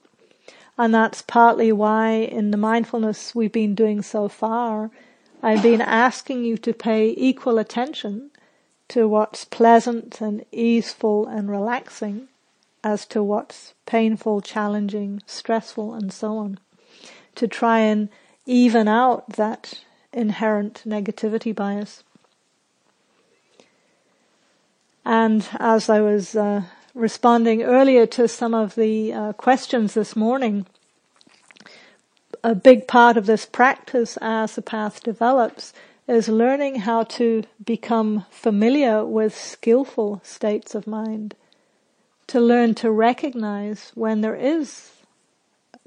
And 0.77 0.93
that's 0.93 1.21
partly 1.21 1.71
why 1.71 2.11
in 2.11 2.51
the 2.51 2.57
mindfulness 2.57 3.33
we've 3.33 3.51
been 3.51 3.73
doing 3.73 4.01
so 4.01 4.27
far, 4.27 4.91
I've 5.41 5.63
been 5.63 5.81
asking 5.81 6.43
you 6.43 6.57
to 6.57 6.73
pay 6.73 7.13
equal 7.17 7.57
attention 7.57 8.31
to 8.89 9.07
what's 9.07 9.45
pleasant 9.45 10.21
and 10.21 10.45
easeful 10.51 11.27
and 11.27 11.49
relaxing 11.49 12.27
as 12.83 13.05
to 13.07 13.23
what's 13.23 13.73
painful, 13.85 14.41
challenging, 14.41 15.21
stressful 15.25 15.93
and 15.93 16.11
so 16.11 16.37
on. 16.37 16.59
To 17.35 17.47
try 17.47 17.79
and 17.79 18.09
even 18.45 18.87
out 18.87 19.33
that 19.33 19.81
inherent 20.17 20.81
negativity 20.85 21.55
bias. 21.55 22.03
And 25.05 25.47
as 25.59 25.89
I 25.89 26.01
was 26.01 26.35
uh, 26.35 26.63
responding 26.93 27.63
earlier 27.63 28.05
to 28.07 28.27
some 28.27 28.53
of 28.53 28.75
the 28.75 29.13
uh, 29.13 29.33
questions 29.33 29.93
this 29.93 30.15
morning, 30.15 30.65
a 32.43 32.55
big 32.55 32.87
part 32.87 33.15
of 33.15 33.25
this 33.25 33.45
practice 33.45 34.17
as 34.19 34.55
the 34.55 34.61
path 34.61 35.03
develops 35.03 35.71
is 36.07 36.27
learning 36.27 36.79
how 36.79 37.03
to 37.03 37.43
become 37.63 38.25
familiar 38.31 39.05
with 39.05 39.37
skillful 39.37 40.19
states 40.23 40.73
of 40.73 40.87
mind. 40.87 41.35
To 42.27 42.41
learn 42.41 42.75
to 42.75 42.91
recognize 42.91 43.91
when 43.95 44.21
there 44.21 44.35
is 44.35 44.91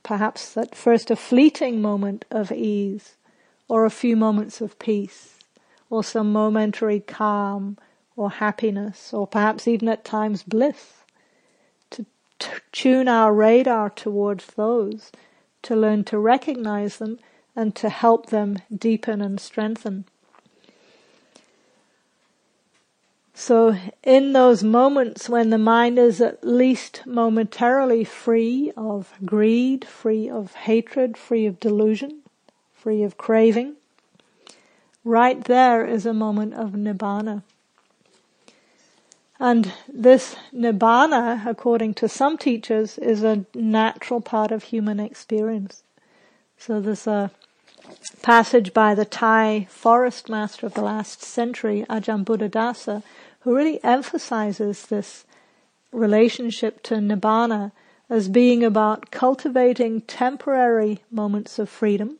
perhaps 0.02 0.56
at 0.56 0.74
first 0.74 1.10
a 1.10 1.16
fleeting 1.16 1.82
moment 1.82 2.24
of 2.30 2.50
ease 2.50 3.16
or 3.70 3.84
a 3.84 3.90
few 3.90 4.16
moments 4.16 4.60
of 4.60 4.76
peace 4.80 5.38
or 5.88 6.02
some 6.02 6.32
momentary 6.32 6.98
calm 6.98 7.78
or 8.16 8.30
happiness, 8.30 9.12
or 9.14 9.26
perhaps 9.26 9.68
even 9.68 9.88
at 9.88 10.04
times 10.04 10.42
bliss. 10.42 11.04
To 11.90 12.04
t- 12.40 12.50
tune 12.72 13.08
our 13.08 13.32
radar 13.32 13.88
towards 13.90 14.46
those, 14.54 15.12
to 15.62 15.76
learn 15.76 16.02
to 16.04 16.18
recognize 16.18 16.98
them, 16.98 17.18
and 17.54 17.74
to 17.76 17.88
help 17.88 18.26
them 18.26 18.58
deepen 18.76 19.20
and 19.20 19.38
strengthen. 19.38 20.04
So 23.32 23.76
in 24.02 24.32
those 24.32 24.64
moments 24.64 25.28
when 25.28 25.50
the 25.50 25.58
mind 25.58 25.98
is 25.98 26.20
at 26.20 26.44
least 26.44 27.06
momentarily 27.06 28.04
free 28.04 28.72
of 28.76 29.14
greed, 29.24 29.84
free 29.86 30.28
of 30.28 30.54
hatred, 30.54 31.16
free 31.16 31.46
of 31.46 31.58
delusion, 31.58 32.19
free 32.80 33.02
of 33.02 33.18
craving, 33.18 33.76
right 35.04 35.44
there 35.44 35.84
is 35.84 36.06
a 36.06 36.14
moment 36.14 36.54
of 36.54 36.70
nibbana. 36.72 37.42
And 39.38 39.72
this 39.88 40.36
nibbana, 40.54 41.46
according 41.46 41.94
to 41.94 42.08
some 42.08 42.38
teachers, 42.38 42.98
is 42.98 43.22
a 43.22 43.44
natural 43.54 44.20
part 44.20 44.50
of 44.50 44.64
human 44.64 44.98
experience. 44.98 45.82
So 46.58 46.80
there's 46.80 47.06
a 47.06 47.30
passage 48.22 48.72
by 48.72 48.94
the 48.94 49.04
Thai 49.04 49.66
forest 49.70 50.28
master 50.28 50.66
of 50.66 50.74
the 50.74 50.82
last 50.82 51.22
century, 51.22 51.84
Ajahn 51.88 52.24
Buddhadasa, 52.24 53.02
who 53.40 53.56
really 53.56 53.82
emphasizes 53.82 54.86
this 54.86 55.24
relationship 55.92 56.82
to 56.84 56.94
nibbana 56.96 57.72
as 58.08 58.28
being 58.28 58.64
about 58.64 59.10
cultivating 59.10 60.02
temporary 60.02 61.00
moments 61.10 61.58
of 61.58 61.68
freedom, 61.68 62.18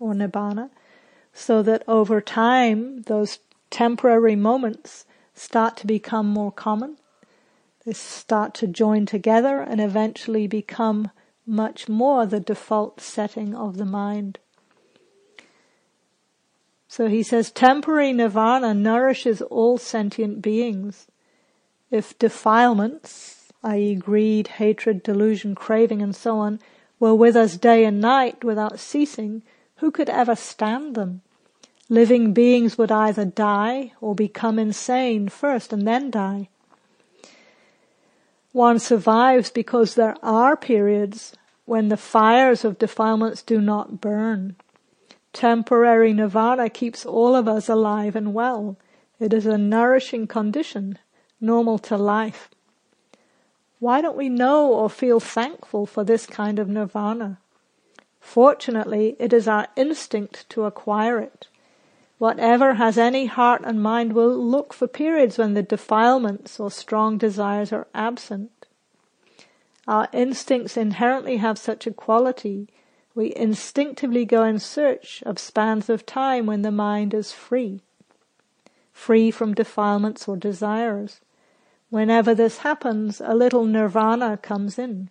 or 0.00 0.14
nibbana, 0.14 0.70
so 1.32 1.62
that 1.62 1.84
over 1.86 2.20
time, 2.20 3.02
those 3.02 3.38
temporary 3.70 4.34
moments 4.34 5.04
start 5.34 5.76
to 5.76 5.86
become 5.86 6.26
more 6.26 6.50
common. 6.50 6.96
They 7.86 7.92
start 7.92 8.54
to 8.54 8.66
join 8.66 9.06
together 9.06 9.60
and 9.60 9.80
eventually 9.80 10.48
become 10.48 11.10
much 11.46 11.88
more 11.88 12.26
the 12.26 12.40
default 12.40 13.00
setting 13.00 13.54
of 13.54 13.76
the 13.76 13.84
mind. 13.84 14.38
So 16.88 17.06
he 17.06 17.22
says 17.22 17.52
temporary 17.52 18.12
nirvana 18.12 18.74
nourishes 18.74 19.40
all 19.42 19.78
sentient 19.78 20.42
beings. 20.42 21.06
If 21.90 22.18
defilements, 22.18 23.52
i.e. 23.62 23.94
greed, 23.94 24.48
hatred, 24.48 25.02
delusion, 25.02 25.54
craving 25.54 26.02
and 26.02 26.14
so 26.14 26.38
on, 26.38 26.58
were 26.98 27.14
with 27.14 27.36
us 27.36 27.56
day 27.56 27.84
and 27.84 28.00
night 28.00 28.42
without 28.42 28.80
ceasing, 28.80 29.42
who 29.80 29.90
could 29.90 30.08
ever 30.08 30.36
stand 30.36 30.94
them? 30.94 31.22
Living 31.88 32.32
beings 32.32 32.78
would 32.78 32.92
either 32.92 33.24
die 33.24 33.92
or 34.00 34.14
become 34.14 34.58
insane 34.58 35.28
first 35.28 35.72
and 35.72 35.88
then 35.88 36.10
die. 36.10 36.48
One 38.52 38.78
survives 38.78 39.50
because 39.50 39.94
there 39.94 40.16
are 40.22 40.56
periods 40.56 41.32
when 41.64 41.88
the 41.88 41.96
fires 41.96 42.64
of 42.64 42.78
defilements 42.78 43.42
do 43.42 43.60
not 43.60 44.00
burn. 44.00 44.56
Temporary 45.32 46.12
nirvana 46.12 46.68
keeps 46.68 47.06
all 47.06 47.34
of 47.34 47.48
us 47.48 47.68
alive 47.68 48.14
and 48.14 48.34
well. 48.34 48.76
It 49.18 49.32
is 49.32 49.46
a 49.46 49.56
nourishing 49.56 50.26
condition, 50.26 50.98
normal 51.40 51.78
to 51.78 51.96
life. 51.96 52.50
Why 53.78 54.00
don't 54.00 54.16
we 54.16 54.28
know 54.28 54.72
or 54.72 54.90
feel 54.90 55.20
thankful 55.20 55.86
for 55.86 56.04
this 56.04 56.26
kind 56.26 56.58
of 56.58 56.68
nirvana? 56.68 57.38
Fortunately, 58.20 59.16
it 59.18 59.32
is 59.32 59.48
our 59.48 59.66
instinct 59.76 60.48
to 60.50 60.64
acquire 60.64 61.18
it. 61.18 61.48
Whatever 62.18 62.74
has 62.74 62.98
any 62.98 63.26
heart 63.26 63.62
and 63.64 63.82
mind 63.82 64.12
will 64.12 64.36
look 64.36 64.74
for 64.74 64.86
periods 64.86 65.38
when 65.38 65.54
the 65.54 65.62
defilements 65.62 66.60
or 66.60 66.70
strong 66.70 67.16
desires 67.16 67.72
are 67.72 67.88
absent. 67.94 68.66
Our 69.88 70.06
instincts 70.12 70.76
inherently 70.76 71.38
have 71.38 71.58
such 71.58 71.86
a 71.86 71.92
quality. 71.92 72.68
We 73.14 73.34
instinctively 73.34 74.24
go 74.24 74.44
in 74.44 74.58
search 74.58 75.22
of 75.24 75.38
spans 75.38 75.88
of 75.88 76.06
time 76.06 76.46
when 76.46 76.62
the 76.62 76.70
mind 76.70 77.14
is 77.14 77.32
free, 77.32 77.80
free 78.92 79.30
from 79.30 79.54
defilements 79.54 80.28
or 80.28 80.36
desires. 80.36 81.20
Whenever 81.88 82.34
this 82.34 82.58
happens, 82.58 83.20
a 83.20 83.34
little 83.34 83.64
nirvana 83.64 84.36
comes 84.36 84.78
in, 84.78 85.08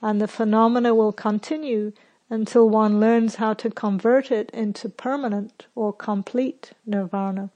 and 0.00 0.20
the 0.20 0.28
phenomena 0.28 0.94
will 0.94 1.12
continue 1.12 1.92
until 2.30 2.68
one 2.68 3.00
learns 3.00 3.34
how 3.34 3.52
to 3.54 3.68
convert 3.68 4.30
it 4.30 4.48
into 4.52 4.88
permanent 4.88 5.66
or 5.74 5.92
complete 5.92 6.72
nirvana. 6.86 7.50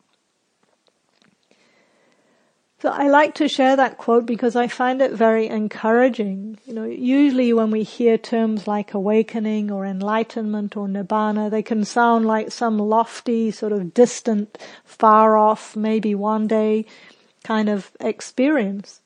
So 2.85 2.91
I 2.91 3.09
like 3.09 3.35
to 3.37 3.49
share 3.49 3.77
that 3.77 3.97
quote 3.97 4.27
because 4.27 4.57
I 4.57 4.69
find 4.69 5.01
it 5.01 5.13
very 5.13 5.47
encouraging. 5.47 6.59
You 6.67 6.75
know, 6.75 6.85
usually 6.85 7.51
when 7.55 7.71
we 7.71 7.83
hear 7.83 8.19
terms 8.19 8.67
like 8.67 8.93
awakening 8.93 9.71
or 9.71 9.87
enlightenment 9.87 10.77
or 10.77 10.87
nibbana, 10.87 11.51
they 11.51 11.63
can 11.63 11.87
sound 11.87 12.27
like 12.27 12.53
some 12.53 12.79
lofty, 12.79 13.51
sort 13.51 13.73
of 13.73 13.95
distant, 13.95 14.59
far 14.85 15.39
off, 15.39 15.75
maybe 15.75 16.15
one 16.15 16.47
day 16.47 16.85
kind 17.43 17.71
of 17.71 17.91
experience. 18.01 19.01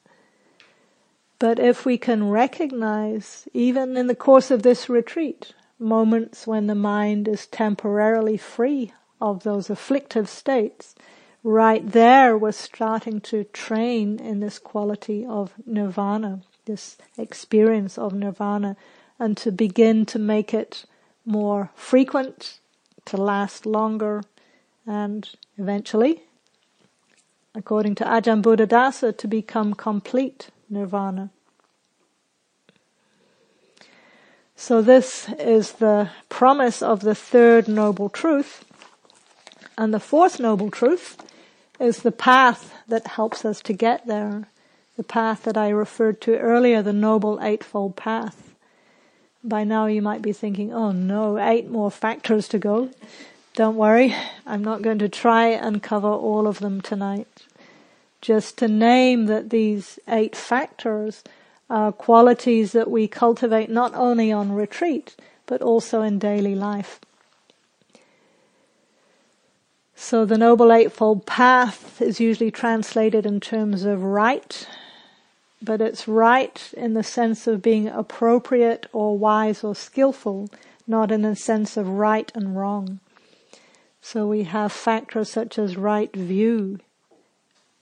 But 1.39 1.61
if 1.61 1.87
we 1.87 1.99
can 1.99 2.31
recognize, 2.31 3.47
even 3.55 3.97
in 3.97 4.09
the 4.09 4.17
course 4.17 4.51
of 4.51 4.65
this 4.65 4.89
retreat, 4.89 5.53
moments 5.79 6.47
when 6.47 6.67
the 6.67 6.75
mind 6.75 7.29
is 7.29 7.47
temporarily 7.47 8.37
free 8.37 8.93
of 9.21 9.43
those 9.43 9.71
afflictive 9.71 10.29
states, 10.29 10.95
right 11.43 11.91
there 11.93 12.37
we're 12.37 12.53
starting 12.53 13.21
to 13.21 13.45
train 13.45 14.19
in 14.19 14.41
this 14.41 14.59
quality 14.59 15.25
of 15.25 15.55
nirvana, 15.67 16.41
this 16.67 16.97
experience 17.17 17.99
of 17.99 18.13
nirvana, 18.13 18.77
and 19.19 19.37
to 19.37 19.51
begin 19.51 20.07
to 20.07 20.19
make 20.19 20.55
it 20.55 20.85
more 21.25 21.71
frequent, 21.75 22.61
to 23.05 23.17
last 23.17 23.67
longer, 23.67 24.23
and 24.87 25.31
eventually 25.57 26.23
according 27.59 27.95
to 27.97 28.05
Ajahn 28.05 28.41
Buddhadasa, 28.41 29.17
to 29.17 29.27
become 29.27 29.75
complete 29.75 30.51
nirvana. 30.71 31.31
So 34.61 34.83
this 34.83 35.29
is 35.39 35.75
the 35.75 36.11
promise 36.29 36.83
of 36.83 37.03
the 37.03 37.15
third 37.15 37.69
noble 37.69 38.09
truth. 38.09 38.65
And 39.79 39.95
the 39.95 40.01
fourth 40.01 40.41
noble 40.41 40.69
truth 40.69 41.17
is 41.79 41.99
the 42.03 42.11
path 42.11 42.75
that 42.89 43.07
helps 43.07 43.45
us 43.45 43.61
to 43.63 43.73
get 43.73 44.09
there. 44.09 44.49
The 44.97 45.05
path 45.05 45.45
that 45.45 45.57
I 45.57 45.69
referred 45.69 46.21
to 46.23 46.37
earlier, 46.37 46.83
the 46.83 46.93
noble 46.93 47.39
eightfold 47.41 47.95
path. 47.95 48.53
By 49.45 49.63
now 49.63 49.87
you 49.87 50.03
might 50.03 50.23
be 50.23 50.33
thinking, 50.33 50.75
oh 50.75 50.91
no, 50.91 51.39
eight 51.39 51.71
more 51.71 51.93
factors 51.93 52.49
to 52.49 52.59
go. 52.59 52.91
Don't 53.55 53.77
worry, 53.77 54.13
I'm 54.45 54.65
not 54.65 54.83
going 54.83 54.99
to 54.99 55.09
try 55.09 55.47
and 55.47 55.81
cover 55.85 56.09
all 56.11 56.49
of 56.49 56.59
them 56.59 56.81
tonight 56.81 57.29
just 58.21 58.59
to 58.59 58.67
name 58.67 59.27
that 59.27 59.51
these 59.51 60.01
eight 60.09 60.35
factors 60.35 61.23
are 61.71 61.93
qualities 61.93 62.73
that 62.73 62.91
we 62.91 63.07
cultivate 63.07 63.71
not 63.71 63.95
only 63.95 64.33
on 64.33 64.53
retreat, 64.53 65.17
but 65.47 65.61
also 65.63 66.03
in 66.03 66.19
daily 66.19 66.55
life. 66.55 67.01
So 70.01 70.25
the 70.25 70.39
Noble 70.39 70.73
Eightfold 70.73 71.27
Path 71.27 72.01
is 72.01 72.21
usually 72.21 72.53
translated 72.53 73.27
in 73.27 73.41
terms 73.41 73.85
of 73.85 74.03
right, 74.05 74.67
but 75.61 75.81
it's 75.81 76.07
right 76.07 76.73
in 76.77 76.95
the 76.95 77.03
sense 77.03 77.47
of 77.47 77.61
being 77.61 77.89
appropriate 77.89 78.87
or 78.93 79.19
wise 79.19 79.65
or 79.65 79.75
skillful, 79.75 80.49
not 80.87 81.11
in 81.11 81.23
the 81.23 81.35
sense 81.35 81.77
of 81.77 81.89
right 81.89 82.31
and 82.35 82.57
wrong. 82.57 83.01
So 84.01 84.27
we 84.27 84.45
have 84.45 84.73
factors 84.73 85.31
such 85.31 85.59
as 85.59 85.77
right 85.77 86.15
view, 86.15 86.79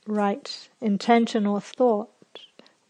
right 0.07 0.69
intention 0.81 1.47
or 1.47 1.61
thought, 1.61 2.09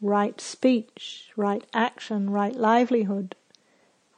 right 0.01 0.40
speech, 0.40 1.30
right 1.36 1.64
action, 1.72 2.30
right 2.30 2.55
livelihood, 2.55 3.34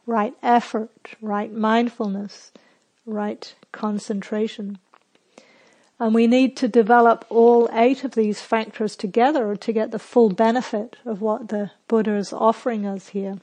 right 0.06 0.34
effort, 0.42 1.14
right 1.20 1.52
mindfulness, 1.52 2.52
right 3.06 3.54
concentration. 3.72 4.78
And 6.00 6.14
we 6.14 6.26
need 6.26 6.56
to 6.58 6.68
develop 6.68 7.24
all 7.28 7.68
eight 7.72 8.04
of 8.04 8.12
these 8.12 8.40
factors 8.40 8.94
together 8.94 9.56
to 9.56 9.72
get 9.72 9.90
the 9.90 9.98
full 9.98 10.30
benefit 10.30 10.96
of 11.04 11.20
what 11.20 11.48
the 11.48 11.72
Buddha 11.88 12.14
is 12.14 12.32
offering 12.32 12.86
us 12.86 13.08
here. 13.08 13.38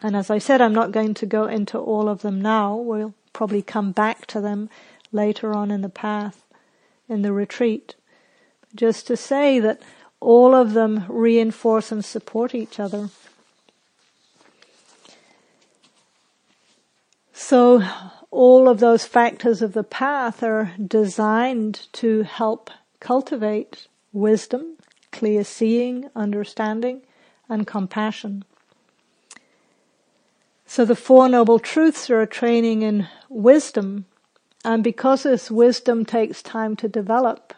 And 0.00 0.16
as 0.16 0.30
I 0.30 0.38
said, 0.38 0.60
I'm 0.60 0.74
not 0.74 0.92
going 0.92 1.14
to 1.14 1.26
go 1.26 1.46
into 1.46 1.78
all 1.78 2.08
of 2.08 2.22
them 2.22 2.40
now. 2.40 2.76
We'll 2.76 3.14
probably 3.32 3.62
come 3.62 3.92
back 3.92 4.26
to 4.26 4.40
them 4.40 4.70
later 5.12 5.54
on 5.54 5.70
in 5.70 5.82
the 5.82 5.88
path, 5.88 6.44
in 7.08 7.22
the 7.22 7.32
retreat 7.32 7.94
just 8.74 9.06
to 9.06 9.16
say 9.16 9.60
that 9.60 9.80
all 10.24 10.54
of 10.54 10.72
them 10.72 11.04
reinforce 11.08 11.92
and 11.92 12.02
support 12.02 12.54
each 12.54 12.80
other. 12.80 13.10
So 17.32 17.82
all 18.30 18.68
of 18.68 18.80
those 18.80 19.04
factors 19.04 19.60
of 19.60 19.74
the 19.74 19.84
path 19.84 20.42
are 20.42 20.72
designed 20.84 21.88
to 21.92 22.22
help 22.22 22.70
cultivate 23.00 23.86
wisdom, 24.14 24.78
clear 25.12 25.44
seeing, 25.44 26.08
understanding, 26.16 27.02
and 27.48 27.66
compassion. 27.66 28.44
So 30.64 30.86
the 30.86 30.96
Four 30.96 31.28
Noble 31.28 31.58
Truths 31.58 32.08
are 32.08 32.22
a 32.22 32.26
training 32.26 32.80
in 32.80 33.08
wisdom, 33.28 34.06
and 34.64 34.82
because 34.82 35.24
this 35.24 35.50
wisdom 35.50 36.06
takes 36.06 36.42
time 36.42 36.76
to 36.76 36.88
develop, 36.88 37.52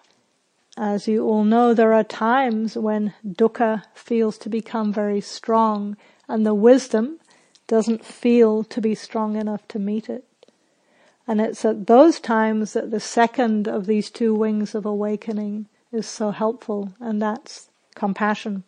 as 0.76 1.08
you 1.08 1.24
all 1.26 1.44
know, 1.44 1.72
there 1.72 1.94
are 1.94 2.04
times 2.04 2.76
when 2.76 3.14
dukkha 3.26 3.84
feels 3.94 4.36
to 4.38 4.48
become 4.48 4.92
very 4.92 5.20
strong 5.20 5.96
and 6.28 6.44
the 6.44 6.54
wisdom 6.54 7.18
doesn't 7.66 8.04
feel 8.04 8.62
to 8.64 8.80
be 8.80 8.94
strong 8.94 9.36
enough 9.36 9.66
to 9.68 9.78
meet 9.78 10.08
it. 10.08 10.24
And 11.26 11.40
it's 11.40 11.64
at 11.64 11.86
those 11.86 12.20
times 12.20 12.74
that 12.74 12.90
the 12.90 13.00
second 13.00 13.66
of 13.66 13.86
these 13.86 14.10
two 14.10 14.34
wings 14.34 14.74
of 14.74 14.86
awakening 14.86 15.66
is 15.92 16.06
so 16.06 16.30
helpful, 16.30 16.92
and 17.00 17.20
that's 17.20 17.68
compassion. 17.94 18.62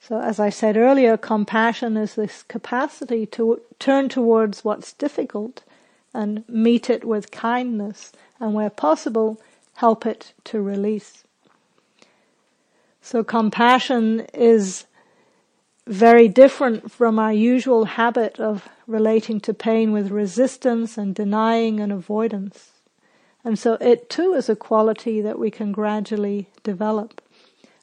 So 0.00 0.20
as 0.20 0.38
I 0.38 0.50
said 0.50 0.76
earlier, 0.76 1.16
compassion 1.16 1.96
is 1.96 2.14
this 2.14 2.42
capacity 2.42 3.24
to 3.26 3.62
turn 3.78 4.10
towards 4.10 4.64
what's 4.64 4.92
difficult 4.92 5.62
and 6.12 6.46
meet 6.48 6.90
it 6.90 7.04
with 7.04 7.30
kindness, 7.30 8.12
and 8.38 8.52
where 8.52 8.70
possible, 8.70 9.40
help 9.76 10.06
it 10.06 10.32
to 10.44 10.60
release. 10.60 11.24
So 13.00 13.22
compassion 13.22 14.26
is 14.32 14.86
very 15.86 16.28
different 16.28 16.90
from 16.90 17.18
our 17.18 17.32
usual 17.32 17.84
habit 17.84 18.40
of 18.40 18.68
relating 18.86 19.40
to 19.40 19.52
pain 19.52 19.92
with 19.92 20.10
resistance 20.10 20.96
and 20.96 21.14
denying 21.14 21.80
and 21.80 21.92
avoidance. 21.92 22.70
And 23.44 23.58
so 23.58 23.74
it 23.74 24.08
too 24.08 24.32
is 24.32 24.48
a 24.48 24.56
quality 24.56 25.20
that 25.20 25.38
we 25.38 25.50
can 25.50 25.72
gradually 25.72 26.48
develop. 26.62 27.20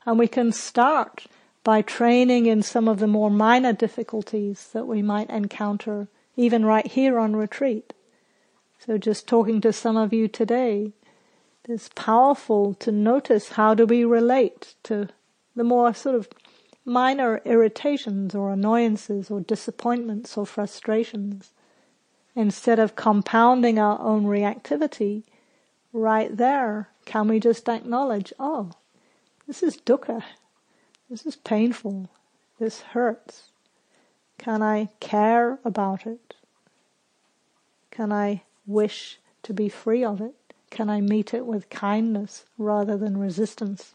And 0.06 0.18
we 0.18 0.28
can 0.28 0.52
start 0.52 1.28
by 1.64 1.84
training 1.84 2.48
in 2.48 2.64
some 2.64 2.88
of 2.88 2.98
the 2.98 3.06
more 3.06 3.30
minor 3.30 3.74
difficulties 3.74 4.70
that 4.74 4.88
we 4.88 5.04
might 5.04 5.30
encounter 5.30 6.08
even 6.36 6.66
right 6.66 6.88
here 6.88 7.20
on 7.20 7.36
retreat. 7.36 7.94
So 8.80 8.98
just 8.98 9.28
talking 9.28 9.62
to 9.62 9.72
some 9.72 9.96
of 9.96 10.12
you 10.12 10.28
today, 10.28 10.94
it's 11.72 11.89
powerful 11.95 12.74
to 12.76 12.91
notice 12.91 13.49
how 13.49 13.74
do 13.74 13.86
we 13.86 14.03
relate 14.03 14.76
to 14.84 15.09
the 15.55 15.63
more 15.63 15.93
sort 15.93 16.15
of 16.15 16.30
minor 16.86 17.41
irritations 17.45 18.34
or 18.36 18.51
annoyances 18.51 19.30
or 19.30 19.41
disappointments 19.41 20.38
or 20.38 20.45
frustrations. 20.45 21.51
Instead 22.36 22.80
of 22.80 22.95
compounding 22.95 23.78
our 23.78 23.99
own 23.99 24.26
reactivity, 24.26 25.24
right 25.93 26.36
there, 26.38 26.89
can 27.05 27.28
we 27.28 27.39
just 27.39 27.67
acknowledge, 27.67 28.32
oh, 28.39 28.72
this 29.47 29.61
is 29.61 29.78
dukkha, 29.78 30.24
this 31.09 31.26
is 31.26 31.36
painful, 31.36 32.09
this 32.57 32.82
hurts. 32.82 33.51
Can 34.38 34.61
I 34.61 34.89
care 34.99 35.59
about 35.65 36.07
it? 36.07 36.36
Can 37.91 38.11
I 38.11 38.43
wish 38.65 39.19
to 39.43 39.53
be 39.53 39.67
free 39.67 40.05
of 40.05 40.22
it? 40.22 40.36
Can 40.72 40.89
I 40.89 41.01
meet 41.01 41.34
it 41.34 41.45
with 41.45 41.69
kindness 41.69 42.45
rather 42.57 42.97
than 42.97 43.17
resistance? 43.17 43.93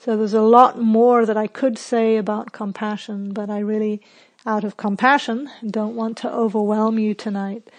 So 0.00 0.16
there's 0.16 0.34
a 0.34 0.42
lot 0.42 0.80
more 0.80 1.24
that 1.24 1.36
I 1.36 1.46
could 1.46 1.78
say 1.78 2.16
about 2.16 2.52
compassion, 2.52 3.32
but 3.32 3.48
I 3.48 3.60
really, 3.60 4.02
out 4.44 4.64
of 4.64 4.76
compassion, 4.76 5.48
don't 5.64 5.94
want 5.94 6.16
to 6.18 6.32
overwhelm 6.32 6.98
you 6.98 7.14
tonight. 7.14 7.70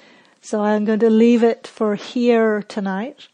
So 0.41 0.61
I'm 0.61 0.85
going 0.85 0.99
to 0.99 1.09
leave 1.09 1.43
it 1.43 1.67
for 1.67 1.95
here 1.95 2.61
tonight 2.61 3.27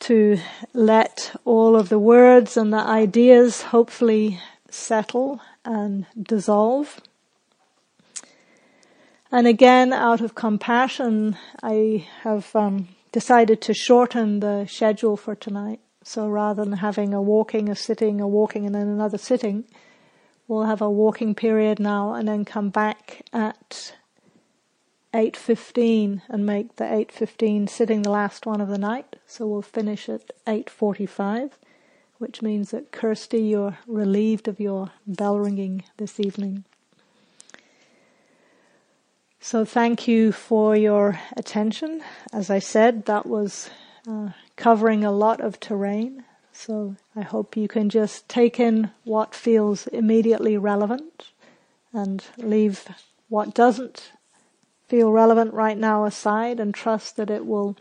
to 0.00 0.38
let 0.74 1.34
all 1.44 1.76
of 1.76 1.88
the 1.88 1.98
words 1.98 2.56
and 2.56 2.72
the 2.72 2.78
ideas 2.78 3.62
hopefully 3.62 4.40
settle 4.70 5.40
and 5.64 6.06
dissolve. 6.20 7.00
And 9.30 9.46
again, 9.46 9.92
out 9.92 10.22
of 10.22 10.34
compassion, 10.34 11.36
I 11.62 12.06
have 12.22 12.54
um, 12.56 12.88
decided 13.12 13.60
to 13.62 13.74
shorten 13.74 14.40
the 14.40 14.66
schedule 14.66 15.18
for 15.18 15.34
tonight. 15.34 15.80
So 16.02 16.26
rather 16.28 16.64
than 16.64 16.78
having 16.78 17.12
a 17.12 17.20
walking, 17.20 17.68
a 17.68 17.76
sitting, 17.76 18.22
a 18.22 18.26
walking, 18.26 18.64
and 18.64 18.74
then 18.74 18.88
another 18.88 19.18
sitting, 19.18 19.64
we'll 20.46 20.64
have 20.64 20.80
a 20.80 20.90
walking 20.90 21.34
period 21.34 21.78
now, 21.78 22.14
and 22.14 22.26
then 22.26 22.46
come 22.46 22.70
back 22.70 23.26
at 23.30 23.94
8.15 25.12 26.22
and 26.30 26.46
make 26.46 26.76
the 26.76 26.84
8.15 26.84 27.68
sitting 27.68 28.02
the 28.02 28.10
last 28.10 28.46
one 28.46 28.62
of 28.62 28.68
the 28.68 28.78
night. 28.78 29.16
So 29.26 29.46
we'll 29.46 29.60
finish 29.60 30.08
at 30.08 30.30
8.45, 30.46 31.50
which 32.16 32.40
means 32.40 32.70
that 32.70 32.92
Kirsty, 32.92 33.42
you're 33.42 33.76
relieved 33.86 34.48
of 34.48 34.58
your 34.58 34.92
bell 35.06 35.38
ringing 35.38 35.84
this 35.98 36.18
evening. 36.18 36.64
So 39.40 39.64
thank 39.64 40.08
you 40.08 40.32
for 40.32 40.76
your 40.76 41.20
attention. 41.36 42.02
As 42.32 42.50
I 42.50 42.58
said, 42.58 43.06
that 43.06 43.24
was 43.24 43.70
uh, 44.06 44.30
covering 44.56 45.04
a 45.04 45.12
lot 45.12 45.40
of 45.40 45.60
terrain. 45.60 46.24
So 46.52 46.96
I 47.14 47.22
hope 47.22 47.56
you 47.56 47.68
can 47.68 47.88
just 47.88 48.28
take 48.28 48.58
in 48.58 48.90
what 49.04 49.34
feels 49.34 49.86
immediately 49.86 50.58
relevant 50.58 51.30
and 51.92 52.24
leave 52.36 52.88
what 53.28 53.54
doesn't 53.54 54.12
feel 54.88 55.12
relevant 55.12 55.54
right 55.54 55.78
now 55.78 56.04
aside 56.04 56.58
and 56.58 56.74
trust 56.74 57.16
that 57.16 57.30
it 57.30 57.46
will 57.46 57.76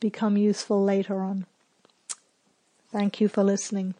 become 0.00 0.36
useful 0.36 0.82
later 0.82 1.20
on. 1.20 1.46
Thank 2.90 3.20
you 3.20 3.28
for 3.28 3.42
listening. 3.42 3.94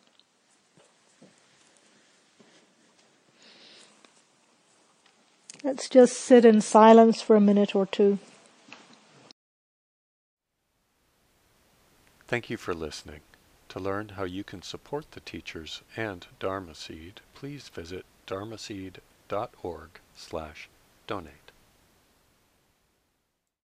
Let's 5.65 5.89
just 5.89 6.19
sit 6.19 6.45
in 6.45 6.61
silence 6.61 7.23
for 7.23 7.37
a 7.37 7.41
minute 7.41 7.75
or 7.75 7.87
two. 7.87 8.19
Thank 12.29 12.51
you 12.51 12.59
for 12.59 12.75
listening. 12.75 13.21
To 13.71 13.81
learn 13.81 14.11
how 14.11 14.25
you 14.25 14.45
can 14.45 14.61
support 14.61 15.12
the 15.12 15.21
teachers 15.21 15.81
and 15.97 16.27
Dharma 16.39 16.75
Seed, 16.75 17.23
please 17.35 17.71
visit 17.71 18.05
dharma 18.27 18.57
dharmaseed.org 18.57 19.89
slash 20.15 20.69
donate. 21.07 21.43